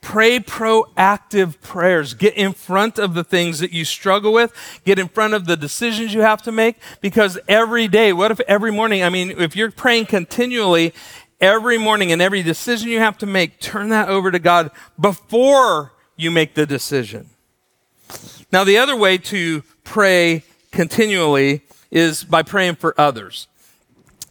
[0.00, 2.12] Pray proactive prayers.
[2.14, 4.52] Get in front of the things that you struggle with.
[4.84, 8.40] Get in front of the decisions you have to make because every day, what if
[8.40, 10.92] every morning, I mean, if you're praying continually,
[11.40, 15.92] every morning and every decision you have to make, turn that over to God before
[16.16, 17.30] you make the decision.
[18.50, 23.46] Now, the other way to pray continually is by praying for others.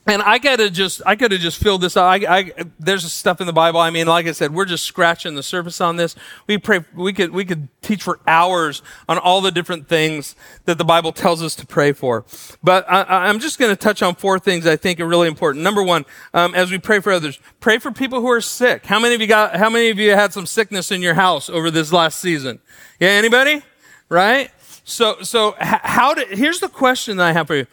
[0.07, 2.05] And I gotta just, I gotta just fill this out.
[2.05, 3.79] I, I, there's stuff in the Bible.
[3.79, 6.15] I mean, like I said, we're just scratching the surface on this.
[6.47, 10.35] We pray, we could, we could teach for hours on all the different things
[10.65, 12.25] that the Bible tells us to pray for.
[12.63, 15.63] But I, am just to touch on four things I think are really important.
[15.63, 18.87] Number one, um, as we pray for others, pray for people who are sick.
[18.87, 19.55] How many of you got?
[19.55, 22.59] How many of you had some sickness in your house over this last season?
[22.99, 23.61] Yeah, anybody?
[24.09, 24.51] Right?
[24.83, 27.67] So, so how did, here's the question that I have for you.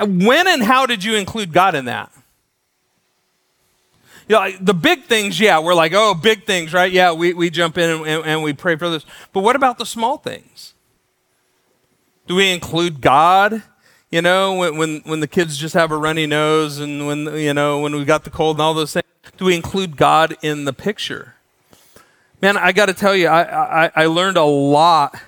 [0.00, 2.12] When and how did you include God in that?
[4.28, 6.92] You know, the big things, yeah, we're like, oh, big things, right?
[6.92, 9.06] Yeah, we, we jump in and, and, and we pray for this.
[9.32, 10.74] But what about the small things?
[12.26, 13.62] Do we include God?
[14.10, 17.54] You know, when, when, when the kids just have a runny nose and when, you
[17.54, 19.06] know, when we got the cold and all those things,
[19.38, 21.34] do we include God in the picture?
[22.42, 25.18] Man, I got to tell you, I, I, I learned a lot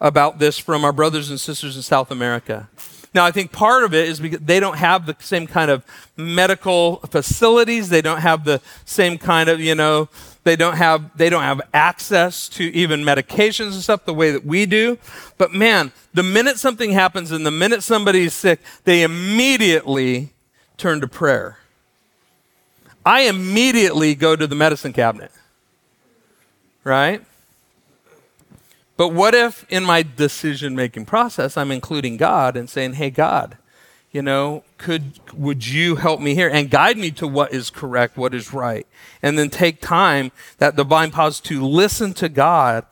[0.00, 2.68] about this from our brothers and sisters in South America.
[3.14, 5.84] Now, I think part of it is because they don't have the same kind of
[6.16, 7.88] medical facilities.
[7.88, 10.08] They don't have the same kind of, you know,
[10.44, 14.44] they don't have they don't have access to even medications and stuff the way that
[14.44, 14.98] we do.
[15.36, 20.30] But man, the minute something happens and the minute somebody is sick, they immediately
[20.76, 21.58] turn to prayer.
[23.04, 25.32] I immediately go to the medicine cabinet.
[26.84, 27.22] Right?
[28.98, 33.56] But what if in my decision making process I'm including God and saying, "Hey God,
[34.10, 38.16] you know, could would you help me here and guide me to what is correct,
[38.16, 38.88] what is right?"
[39.22, 42.84] And then take time that divine pause to listen to God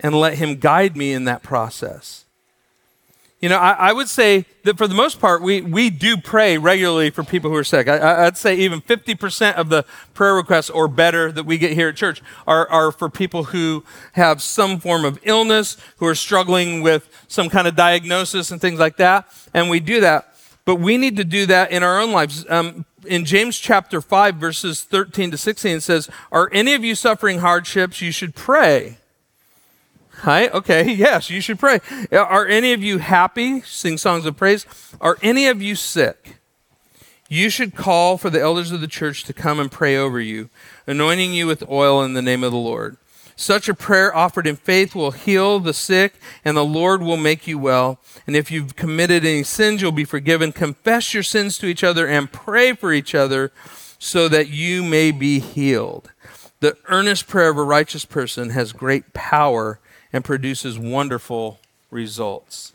[0.00, 2.24] and let him guide me in that process.
[3.42, 6.58] You know, I, I, would say that for the most part, we, we do pray
[6.58, 7.88] regularly for people who are sick.
[7.88, 11.88] I, would say even 50% of the prayer requests or better that we get here
[11.88, 16.82] at church are, are for people who have some form of illness, who are struggling
[16.82, 19.26] with some kind of diagnosis and things like that.
[19.52, 20.36] And we do that.
[20.64, 22.46] But we need to do that in our own lives.
[22.48, 26.94] Um, in James chapter 5, verses 13 to 16, it says, Are any of you
[26.94, 28.00] suffering hardships?
[28.00, 28.98] You should pray.
[30.22, 30.46] Hi.
[30.48, 30.94] Okay.
[31.02, 31.80] Yes, you should pray.
[32.12, 33.60] Are any of you happy?
[33.62, 34.66] Sing songs of praise.
[35.00, 36.36] Are any of you sick?
[37.28, 40.48] You should call for the elders of the church to come and pray over you,
[40.86, 42.98] anointing you with oil in the name of the Lord.
[43.34, 47.48] Such a prayer offered in faith will heal the sick, and the Lord will make
[47.48, 47.98] you well.
[48.24, 50.52] And if you've committed any sins, you'll be forgiven.
[50.52, 53.50] Confess your sins to each other and pray for each other
[53.98, 56.12] so that you may be healed.
[56.60, 59.80] The earnest prayer of a righteous person has great power
[60.12, 61.58] and produces wonderful
[61.90, 62.72] results.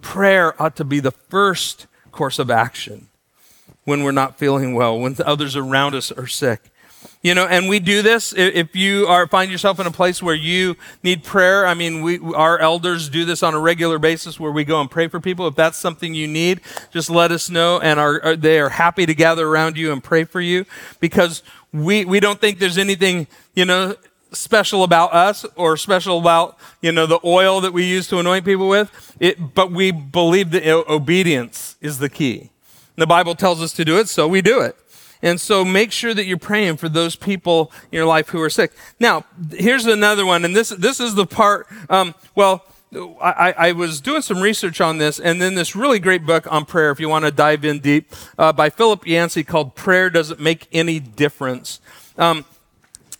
[0.00, 3.08] Prayer ought to be the first course of action
[3.84, 6.70] when we're not feeling well, when others around us are sick.
[7.22, 10.34] You know, and we do this if you are find yourself in a place where
[10.34, 11.66] you need prayer.
[11.66, 14.90] I mean, we our elders do this on a regular basis where we go and
[14.90, 15.46] pray for people.
[15.46, 19.14] If that's something you need, just let us know, and are they are happy to
[19.14, 20.64] gather around you and pray for you
[20.98, 23.96] because we we don't think there's anything you know
[24.32, 28.44] special about us or special about, you know, the oil that we use to anoint
[28.44, 29.16] people with.
[29.20, 32.50] It, but we believe that obedience is the key.
[32.96, 34.76] The Bible tells us to do it, so we do it.
[35.22, 38.50] And so make sure that you're praying for those people in your life who are
[38.50, 38.72] sick.
[38.98, 42.64] Now, here's another one, and this, this is the part, um, well,
[43.22, 46.64] I, I, was doing some research on this, and then this really great book on
[46.64, 50.40] prayer, if you want to dive in deep, uh, by Philip Yancey called Prayer Doesn't
[50.40, 51.80] Make Any Difference.
[52.18, 52.44] Um,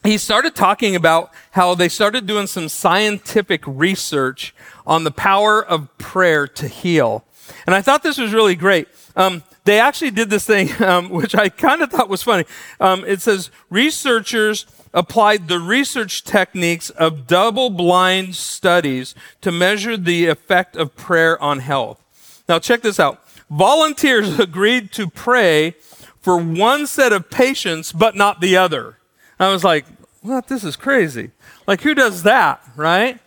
[0.03, 4.55] he started talking about how they started doing some scientific research
[4.87, 7.25] on the power of prayer to heal.
[7.67, 8.89] And I thought this was really great.
[9.15, 12.45] Um, they actually did this thing, um, which I kind of thought was funny.
[12.81, 20.27] Um, it says researchers applied the research techniques of double blind studies to measure the
[20.27, 22.03] effect of prayer on health.
[22.49, 23.23] Now, check this out.
[23.51, 25.73] Volunteers agreed to pray
[26.21, 28.97] for one set of patients, but not the other.
[29.41, 29.87] I was like,
[30.21, 30.49] what?
[30.49, 31.31] This is crazy.
[31.67, 33.19] Like, who does that, right?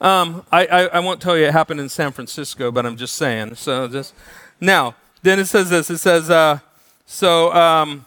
[0.00, 3.16] Um, I, I, I, won't tell you it happened in San Francisco, but I'm just
[3.16, 3.56] saying.
[3.56, 4.14] So just
[4.60, 5.90] now, then it says this.
[5.90, 6.60] It says, uh,
[7.04, 8.06] so um,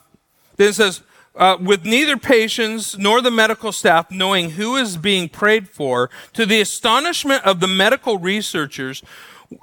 [0.55, 1.01] then it says,
[1.35, 6.45] uh, with neither patients nor the medical staff knowing who is being prayed for, to
[6.45, 9.03] the astonishment of the medical researchers,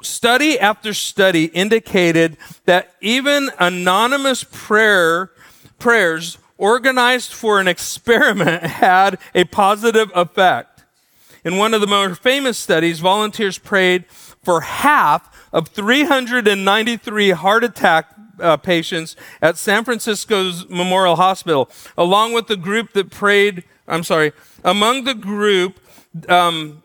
[0.03, 5.31] study after study indicated that even anonymous prayer
[5.79, 10.85] prayers organized for an experiment had a positive effect.
[11.45, 14.05] In one of the most famous studies, volunteers prayed
[14.43, 22.49] for half of 393 heart attack uh, patients at San Francisco's Memorial Hospital, along with
[22.49, 24.33] the group that prayed, I'm sorry,
[24.65, 25.81] among the group
[26.29, 26.83] um,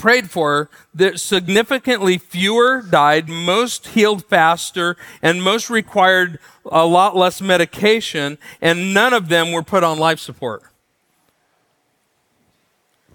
[0.00, 7.42] prayed for, that significantly fewer died, most healed faster, and most required a lot less
[7.42, 10.62] medication, and none of them were put on life support.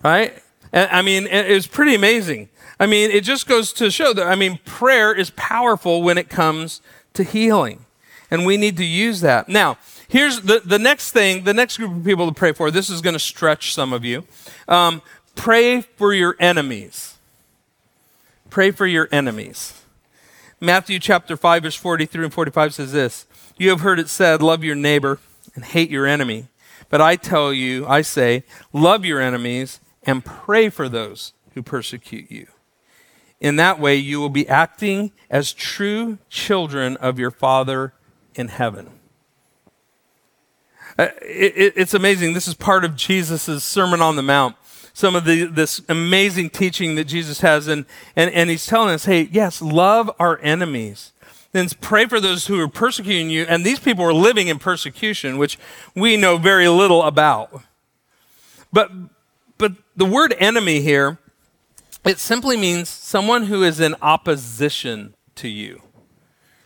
[0.04, 0.42] Right?
[0.72, 2.50] I mean, it was pretty amazing.
[2.80, 6.30] I mean, it just goes to show that, I mean, prayer is powerful when it
[6.30, 6.82] comes
[7.14, 7.86] to healing.
[8.30, 9.48] And we need to use that.
[9.48, 9.78] Now,
[10.08, 12.72] here's the, the next thing, the next group of people to pray for.
[12.72, 14.26] This is going to stretch some of you.
[14.68, 15.02] Um,
[15.36, 17.18] pray for your enemies.
[18.50, 19.82] Pray for your enemies.
[20.60, 23.26] Matthew chapter 5, verse 43 and 45 says this
[23.58, 25.20] You have heard it said, Love your neighbor
[25.54, 26.48] and hate your enemy.
[26.90, 32.30] But I tell you, I say, love your enemies and pray for those who persecute
[32.30, 32.48] you.
[33.40, 37.94] In that way, you will be acting as true children of your Father
[38.36, 38.92] in heaven.
[40.98, 42.34] Uh, it, it, it's amazing.
[42.34, 44.56] This is part of Jesus' Sermon on the Mount.
[44.96, 47.68] Some of the, this amazing teaching that Jesus has.
[47.68, 47.86] And,
[48.16, 51.12] and, and he's telling us, hey, yes, love our enemies.
[51.52, 53.44] Then pray for those who are persecuting you.
[53.44, 55.60] And these people are living in persecution, which
[55.96, 57.62] we know very little about.
[58.72, 58.90] But,
[59.58, 61.18] but the word enemy here,
[62.06, 65.82] it simply means someone who is in opposition to you.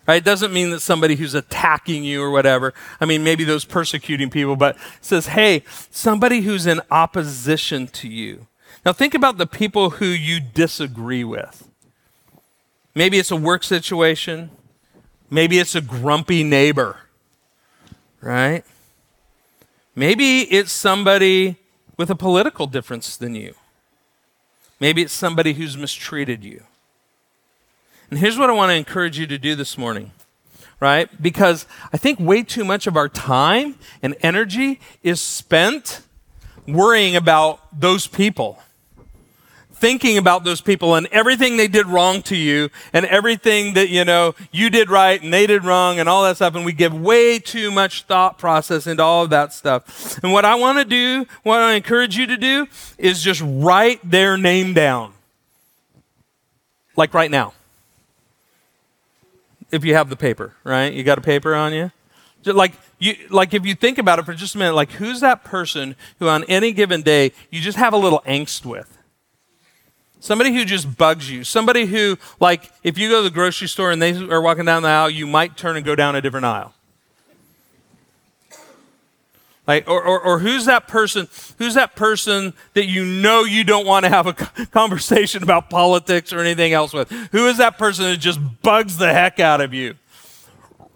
[0.10, 0.16] Right?
[0.16, 2.74] It doesn't mean that somebody who's attacking you or whatever.
[3.00, 8.08] I mean, maybe those persecuting people, but it says, hey, somebody who's in opposition to
[8.08, 8.48] you.
[8.84, 11.70] Now, think about the people who you disagree with.
[12.96, 14.50] Maybe it's a work situation.
[15.30, 17.02] Maybe it's a grumpy neighbor,
[18.20, 18.64] right?
[19.94, 21.58] Maybe it's somebody
[21.98, 23.54] with a political difference than you.
[24.80, 26.64] Maybe it's somebody who's mistreated you.
[28.10, 30.12] And here's what I want to encourage you to do this morning,
[30.80, 31.10] right?
[31.22, 36.02] Because I think way too much of our time and energy is spent
[36.68, 38.60] worrying about those people
[39.80, 44.04] thinking about those people and everything they did wrong to you and everything that, you
[44.04, 46.54] know, you did right and they did wrong and all that stuff.
[46.56, 50.22] And we give way too much thought process into all of that stuff.
[50.22, 54.00] And what I want to do, what I encourage you to do is just write
[54.04, 55.14] their name down.
[56.98, 57.54] Like right now.
[59.72, 60.92] If you have the paper, right?
[60.92, 61.92] You got a paper on you?
[62.46, 65.44] Like you, like if you think about it for just a minute, like who's that
[65.44, 68.98] person who on any given day you just have a little angst with?
[70.22, 71.46] Somebody who just bugs you.
[71.46, 74.84] Somebody who, like, if you go to the grocery store and they are walking down
[74.84, 76.74] the aisle, you might turn and go down a different aisle.
[79.70, 81.28] Like, or, or, or who's that person?
[81.60, 84.34] Who's that person that you know you don't want to have a
[84.72, 87.12] conversation about politics or anything else with?
[87.32, 89.94] Who is that person that just bugs the heck out of you?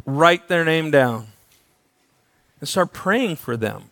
[0.05, 1.27] Write their name down
[2.59, 3.91] and start praying for them.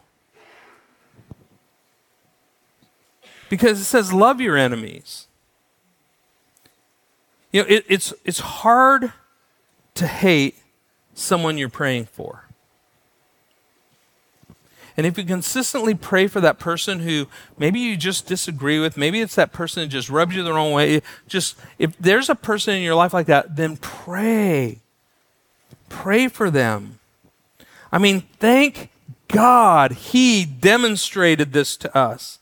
[3.51, 5.27] because it says, love your enemies.
[7.51, 9.11] You know, it, it's, it's hard
[9.95, 10.55] to hate
[11.13, 12.45] someone you're praying for.
[14.97, 17.27] And if you consistently pray for that person who
[17.57, 20.71] maybe you just disagree with, maybe it's that person that just rubs you the wrong
[20.71, 24.79] way, just if there's a person in your life like that, then pray.
[25.89, 26.99] Pray for them.
[27.91, 28.89] I mean, thank
[29.27, 32.39] God he demonstrated this to us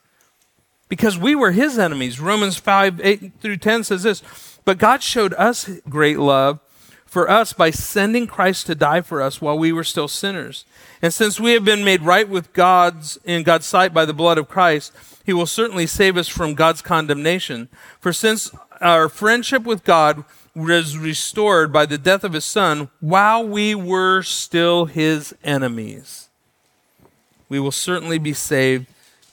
[0.88, 2.20] because we were his enemies.
[2.20, 4.24] Romans 5 8 through 10 says this
[4.66, 6.60] But God showed us great love
[7.06, 10.66] for us by sending Christ to die for us while we were still sinners.
[11.02, 14.38] And since we have been made right with God's in God's sight by the blood
[14.38, 14.94] of Christ,
[15.26, 17.70] he will certainly save us from God's condemnation.
[18.00, 20.26] For since our friendship with God
[20.56, 26.30] was restored by the death of his son while we were still his enemies,
[27.48, 28.88] we will certainly be saved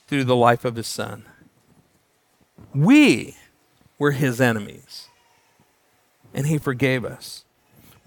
[0.06, 1.24] through the life of his son.
[2.74, 3.36] We
[3.98, 5.08] were his enemies,
[6.34, 7.44] and he forgave us.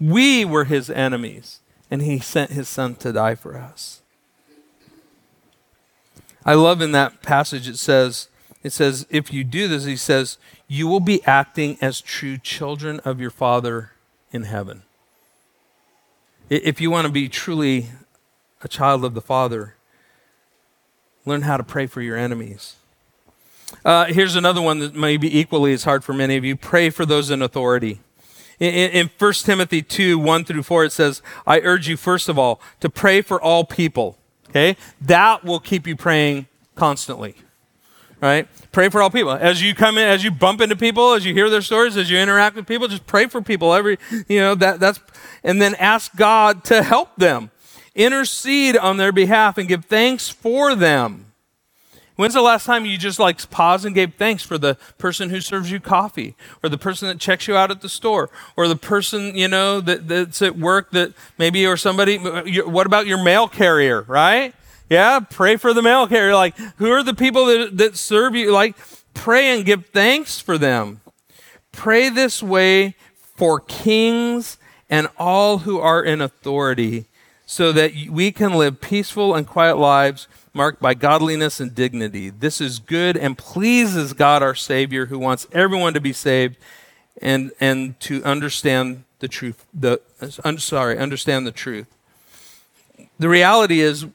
[0.00, 1.59] We were his enemies,
[1.90, 4.00] and he sent his son to die for us.
[6.44, 8.28] I love in that passage it says,
[8.62, 10.38] it says, if you do this, he says,
[10.68, 13.92] you will be acting as true children of your Father
[14.32, 14.82] in heaven.
[16.48, 17.86] If you want to be truly
[18.62, 19.74] a child of the Father,
[21.24, 22.76] learn how to pray for your enemies.
[23.84, 26.56] Uh, here's another one that may be equally as hard for many of you.
[26.56, 28.00] Pray for those in authority.
[28.60, 32.38] In, in 1 Timothy 2, 1 through 4, it says, I urge you, first of
[32.38, 34.18] all, to pray for all people.
[34.50, 34.76] Okay?
[35.00, 37.34] That will keep you praying constantly.
[38.20, 38.46] Right?
[38.70, 39.32] Pray for all people.
[39.32, 42.10] As you come in, as you bump into people, as you hear their stories, as
[42.10, 43.98] you interact with people, just pray for people every,
[44.28, 45.00] you know, that, that's,
[45.42, 47.50] and then ask God to help them.
[47.94, 51.29] Intercede on their behalf and give thanks for them
[52.20, 55.40] When's the last time you just like paused and gave thanks for the person who
[55.40, 58.76] serves you coffee, or the person that checks you out at the store, or the
[58.76, 62.18] person you know that, that's at work that maybe or somebody?
[62.18, 64.52] Uh, what about your mail carrier, right?
[64.90, 66.34] Yeah, pray for the mail carrier.
[66.34, 68.52] Like, who are the people that, that serve you?
[68.52, 68.76] Like,
[69.14, 71.00] pray and give thanks for them.
[71.72, 72.96] Pray this way
[73.34, 74.58] for kings
[74.90, 77.06] and all who are in authority,
[77.46, 82.30] so that we can live peaceful and quiet lives marked by godliness and dignity.
[82.30, 86.56] This is good and pleases God our Savior, who wants everyone to be saved
[87.20, 89.66] and, and to understand the truth.
[89.72, 90.00] The,
[90.44, 91.86] I'm sorry, understand the truth.
[93.18, 94.06] The reality is,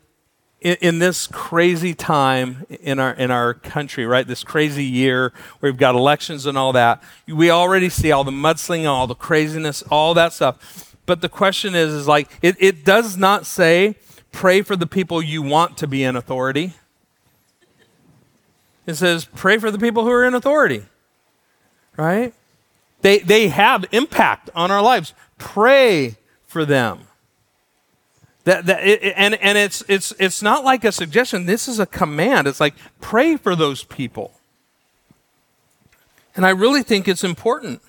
[0.62, 4.26] in, in, this crazy time in our in our country, right?
[4.26, 8.32] This crazy year where we've got elections and all that, we already see all the
[8.32, 10.96] mudslinging, all the craziness, all that stuff.
[11.06, 13.96] But the question is, is like it, it does not say
[14.36, 16.74] pray for the people you want to be in authority.
[18.86, 20.84] It says pray for the people who are in authority.
[21.96, 22.34] Right?
[23.02, 25.14] They they have impact on our lives.
[25.38, 27.08] Pray for them.
[28.44, 31.86] That, that it, and and it's, it's, it's not like a suggestion, this is a
[31.86, 32.46] command.
[32.46, 34.34] It's like, pray for those people.
[36.36, 37.82] And I really think it's important.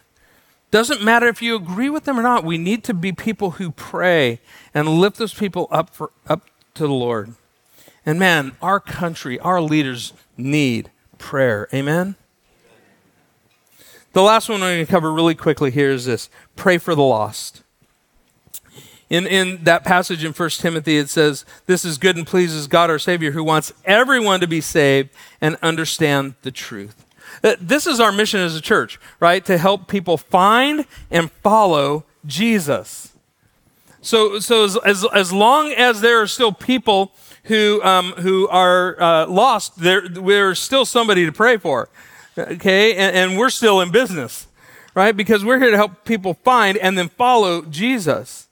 [0.71, 3.71] Doesn't matter if you agree with them or not, we need to be people who
[3.71, 4.41] pray
[4.75, 6.43] and lift those people up, for, up
[6.75, 7.35] to the Lord.
[8.05, 11.69] And man, our country, our leaders need prayer.
[11.73, 12.17] Amen?
[14.13, 17.03] The last one I'm going to cover really quickly here is this pray for the
[17.03, 17.63] lost.
[19.09, 22.91] In, in that passage in 1 Timothy, it says, This is good and pleases God
[22.91, 25.11] our Savior, who wants everyone to be saved
[25.41, 27.06] and understand the truth.
[27.43, 29.45] Uh, this is our mission as a church, right?
[29.45, 33.13] To help people find and follow Jesus.
[34.01, 37.13] So, so as, as, as long as there are still people
[37.45, 41.89] who, um, who are uh, lost, there, there's still somebody to pray for.
[42.39, 42.95] Okay?
[42.95, 44.47] And, and we're still in business,
[44.95, 45.17] right?
[45.17, 48.49] Because we're here to help people find and then follow Jesus.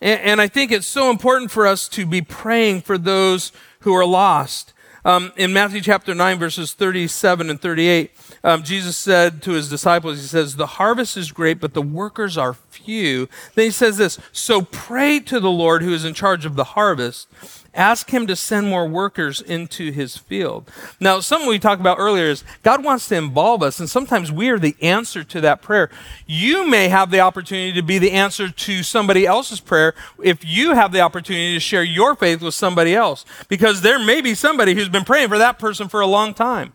[0.00, 3.94] And, and, I think it's so important for us to be praying for those who
[3.94, 4.72] are lost.
[5.06, 8.10] Um, in Matthew chapter 9, verses 37 and 38,
[8.42, 12.36] um, Jesus said to his disciples, He says, The harvest is great, but the workers
[12.36, 13.28] are few.
[13.54, 16.64] Then he says this So pray to the Lord who is in charge of the
[16.64, 17.28] harvest
[17.76, 20.70] Ask him to send more workers into his field.
[20.98, 24.48] Now, something we talked about earlier is God wants to involve us, and sometimes we
[24.48, 25.90] are the answer to that prayer.
[26.26, 30.74] You may have the opportunity to be the answer to somebody else's prayer if you
[30.74, 34.74] have the opportunity to share your faith with somebody else, because there may be somebody
[34.74, 36.72] who's been praying for that person for a long time.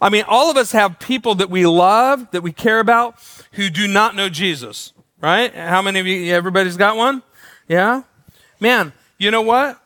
[0.00, 3.16] I mean, all of us have people that we love, that we care about,
[3.52, 5.52] who do not know Jesus, right?
[5.52, 7.22] How many of you, everybody's got one?
[7.68, 8.04] Yeah?
[8.60, 9.82] Man, you know what?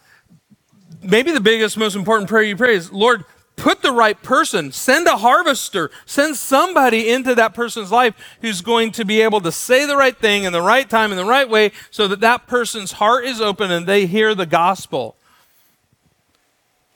[1.02, 3.24] Maybe the biggest, most important prayer you pray is, Lord,
[3.56, 8.90] put the right person, send a harvester, send somebody into that person's life who's going
[8.92, 11.48] to be able to say the right thing in the right time in the right
[11.48, 15.16] way so that that person's heart is open and they hear the gospel.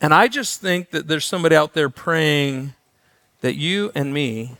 [0.01, 2.75] And I just think that there's somebody out there praying
[3.41, 4.57] that you and me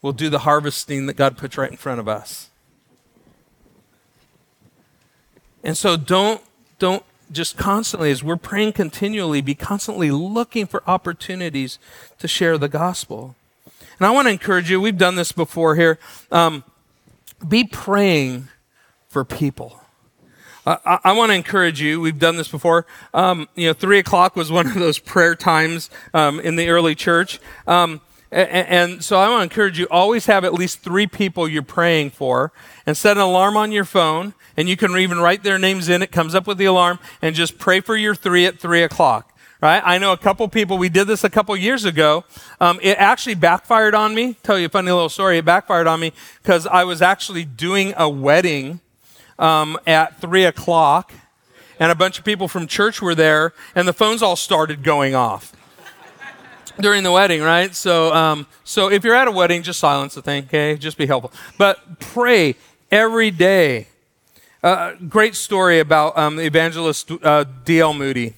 [0.00, 2.50] will do the harvesting that God puts right in front of us.
[5.62, 6.42] And so don't
[6.78, 11.78] don't just constantly, as we're praying continually, be constantly looking for opportunities
[12.18, 13.34] to share the gospel.
[13.98, 15.98] And I want to encourage you, we've done this before here.
[16.30, 16.64] Um,
[17.46, 18.48] be praying
[19.08, 19.80] for people.
[20.64, 22.00] I, I want to encourage you.
[22.00, 22.86] We've done this before.
[23.12, 26.94] Um, you know, three o'clock was one of those prayer times um, in the early
[26.94, 27.40] church.
[27.66, 28.00] Um,
[28.32, 32.10] and, so I want to encourage you always have at least three people you're praying
[32.10, 32.50] for
[32.86, 36.02] and set an alarm on your phone and you can even write their names in.
[36.02, 39.28] It comes up with the alarm and just pray for your three at three o'clock.
[39.60, 39.82] Right?
[39.84, 42.24] I know a couple people, we did this a couple years ago.
[42.60, 44.34] Um, it actually backfired on me.
[44.42, 45.38] Tell you a funny little story.
[45.38, 46.12] It backfired on me
[46.42, 48.80] because I was actually doing a wedding
[49.38, 51.12] um, at three o'clock
[51.78, 55.14] and a bunch of people from church were there and the phones all started going
[55.14, 55.52] off
[56.80, 57.74] during the wedding, right?
[57.74, 60.76] So, um, so if you're at a wedding, just silence the thing, okay?
[60.76, 61.32] Just be helpful.
[61.58, 62.56] But pray
[62.90, 63.88] every day
[64.62, 67.94] uh, great story about um, evangelist uh, D.L.
[67.94, 68.34] Moody.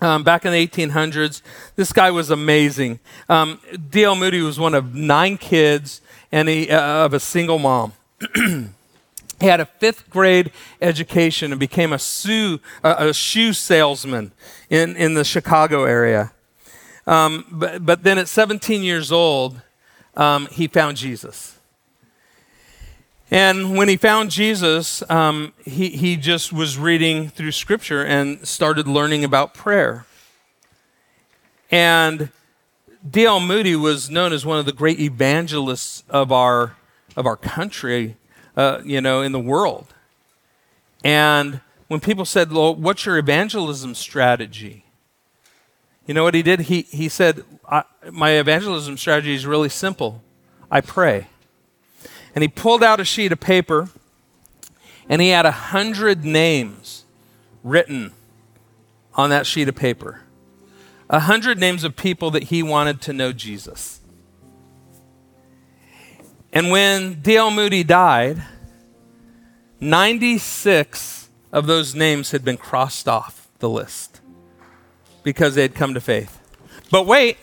[0.00, 1.42] Um, back in the 1800s,
[1.74, 3.00] this guy was amazing.
[3.28, 3.60] Um,
[3.90, 4.14] D.L.
[4.14, 7.92] Moody was one of nine kids and he, uh, of a single mom.
[8.36, 8.68] he
[9.40, 14.30] had a fifth grade education and became a, shoe, a shoe salesman
[14.70, 16.32] in, in the Chicago area.
[17.06, 19.60] Um, but, but then at 17 years old,
[20.16, 21.58] um, he found Jesus.
[23.30, 28.86] And when he found Jesus, um, he, he just was reading through scripture and started
[28.86, 30.06] learning about prayer.
[31.70, 32.30] And
[33.08, 33.40] D.L.
[33.40, 36.76] Moody was known as one of the great evangelists of our,
[37.16, 38.16] of our country,
[38.56, 39.92] uh, you know, in the world.
[41.04, 44.85] And when people said, well, what's your evangelism strategy?
[46.06, 46.60] You know what he did?
[46.60, 47.44] He, he said,
[48.10, 50.22] my evangelism strategy is really simple.
[50.70, 51.26] I pray.
[52.34, 53.88] And he pulled out a sheet of paper
[55.08, 57.04] and he had a hundred names
[57.64, 58.12] written
[59.14, 60.22] on that sheet of paper.
[61.08, 64.00] A hundred names of people that he wanted to know Jesus.
[66.52, 67.50] And when D.L.
[67.50, 68.42] Moody died,
[69.80, 74.15] 96 of those names had been crossed off the list
[75.26, 76.38] because they had come to faith.
[76.88, 77.36] But wait,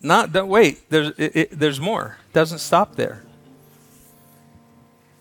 [0.00, 0.88] not don't wait.
[0.90, 2.18] There's it, it, there's more.
[2.30, 3.24] It doesn't stop there.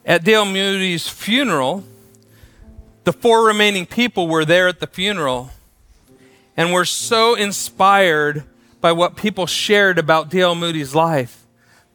[0.05, 0.45] At D.L.
[0.45, 1.83] Moody's funeral,
[3.05, 5.49] the four remaining people were there at the funeral
[6.55, 8.43] and were so inspired
[8.81, 10.53] by what people shared about D.L.
[10.53, 11.43] Moody's life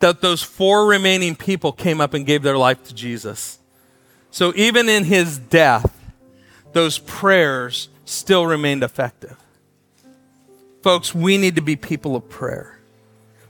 [0.00, 3.61] that those four remaining people came up and gave their life to Jesus.
[4.32, 5.96] So even in his death,
[6.72, 9.36] those prayers still remained effective.
[10.83, 12.81] Folks, we need to be people of prayer.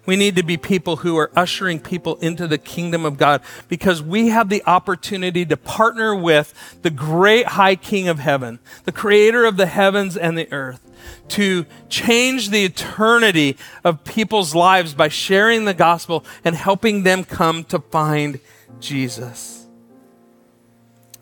[0.07, 4.03] We need to be people who are ushering people into the kingdom of God because
[4.03, 6.53] we have the opportunity to partner with
[6.83, 10.81] the great high king of heaven, the creator of the heavens and the earth,
[11.29, 17.63] to change the eternity of people's lives by sharing the gospel and helping them come
[17.65, 18.41] to find
[18.81, 19.67] Jesus.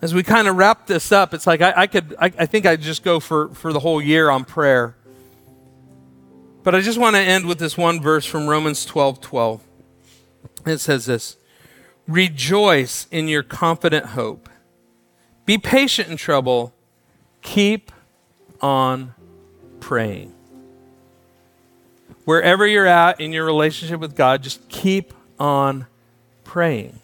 [0.01, 2.65] As we kind of wrap this up, it's like I, I could, I, I think
[2.65, 4.95] I'd just go for, for the whole year on prayer.
[6.69, 9.65] But I just want to end with this one verse from Romans 12 12.
[10.67, 11.39] It says this
[12.07, 14.51] Rejoice in your confident hope.
[15.47, 16.75] Be patient in trouble.
[17.41, 17.91] Keep
[18.61, 19.15] on
[19.81, 20.35] praying.
[22.27, 25.87] Wherever you're at in your relationship with God, just keep on
[26.45, 27.01] praying.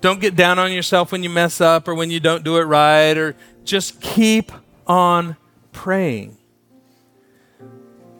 [0.00, 2.64] Don't get down on yourself when you mess up or when you don't do it
[2.64, 4.50] right, or just keep
[4.88, 5.36] on
[5.70, 6.36] praying.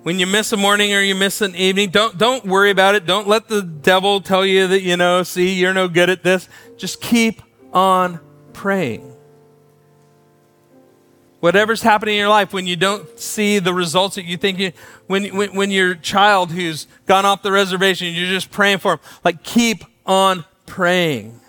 [0.05, 3.07] When you miss a morning or you miss an evening, don't, don't worry about it.
[3.07, 6.49] Don't let the devil tell you that, you know, see, you're no good at this.
[6.77, 7.43] Just keep
[7.73, 8.21] on
[8.53, 9.11] praying.
[11.41, 14.73] Whatever's happening in your life, when you don't see the results that you think you,
[15.09, 19.01] when, when, when your child who's gone off the reservation, you're just praying for him,
[19.25, 21.41] like keep on praying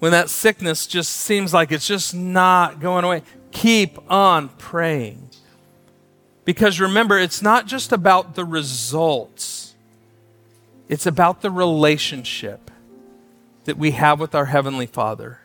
[0.00, 3.22] when that sickness just seems like it's just not going away,
[3.52, 5.30] keep on praying.
[6.44, 9.74] Because remember, it's not just about the results,
[10.88, 12.70] it's about the relationship
[13.64, 15.40] that we have with our Heavenly Father.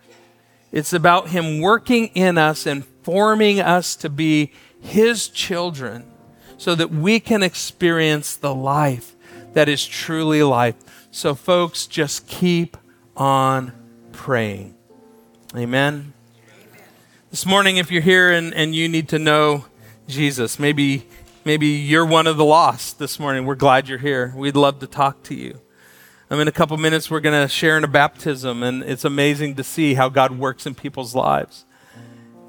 [0.71, 6.05] It's about Him working in us and forming us to be His children
[6.57, 9.15] so that we can experience the life
[9.53, 10.75] that is truly life.
[11.11, 12.77] So, folks, just keep
[13.15, 13.71] on
[14.11, 14.75] praying.
[15.55, 16.13] Amen.
[17.31, 19.65] This morning, if you're here and, and you need to know
[20.07, 21.07] Jesus, maybe,
[21.45, 23.45] maybe you're one of the lost this morning.
[23.45, 24.31] We're glad you're here.
[24.35, 25.59] We'd love to talk to you.
[26.29, 29.55] Um, in a couple minutes, we're going to share in a baptism, and it's amazing
[29.55, 31.65] to see how God works in people's lives.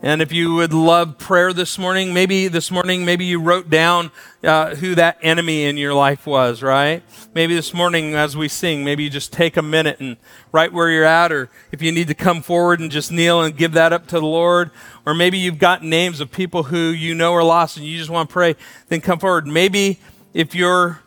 [0.02, 4.10] And if you would love prayer this morning, maybe this morning, maybe you wrote down
[4.44, 7.02] uh, who that enemy in your life was, right?
[7.34, 10.18] Maybe this morning as we sing, maybe you just take a minute and
[10.52, 13.56] right where you're at, or if you need to come forward and just kneel and
[13.56, 14.70] give that up to the Lord,
[15.06, 18.10] or maybe you've got names of people who you know are lost and you just
[18.10, 18.54] want to pray,
[18.88, 19.46] then come forward.
[19.46, 19.98] Maybe
[20.34, 21.00] if you're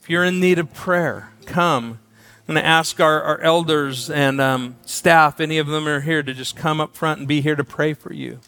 [0.00, 1.98] if you're in need of prayer, come
[2.46, 6.22] I'm going to ask our, our elders and um, staff, any of them are here,
[6.22, 8.38] to just come up front and be here to pray for you.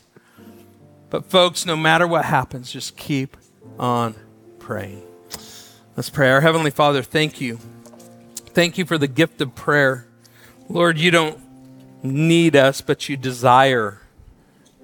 [1.09, 3.39] But, folks, no matter what happens, just keep
[3.79, 4.15] on
[4.59, 5.03] praying.
[5.97, 6.31] Let's pray.
[6.31, 7.59] Our Heavenly Father, thank you.
[8.49, 10.07] Thank you for the gift of prayer.
[10.69, 11.41] Lord, you don't
[12.03, 14.03] need us, but you desire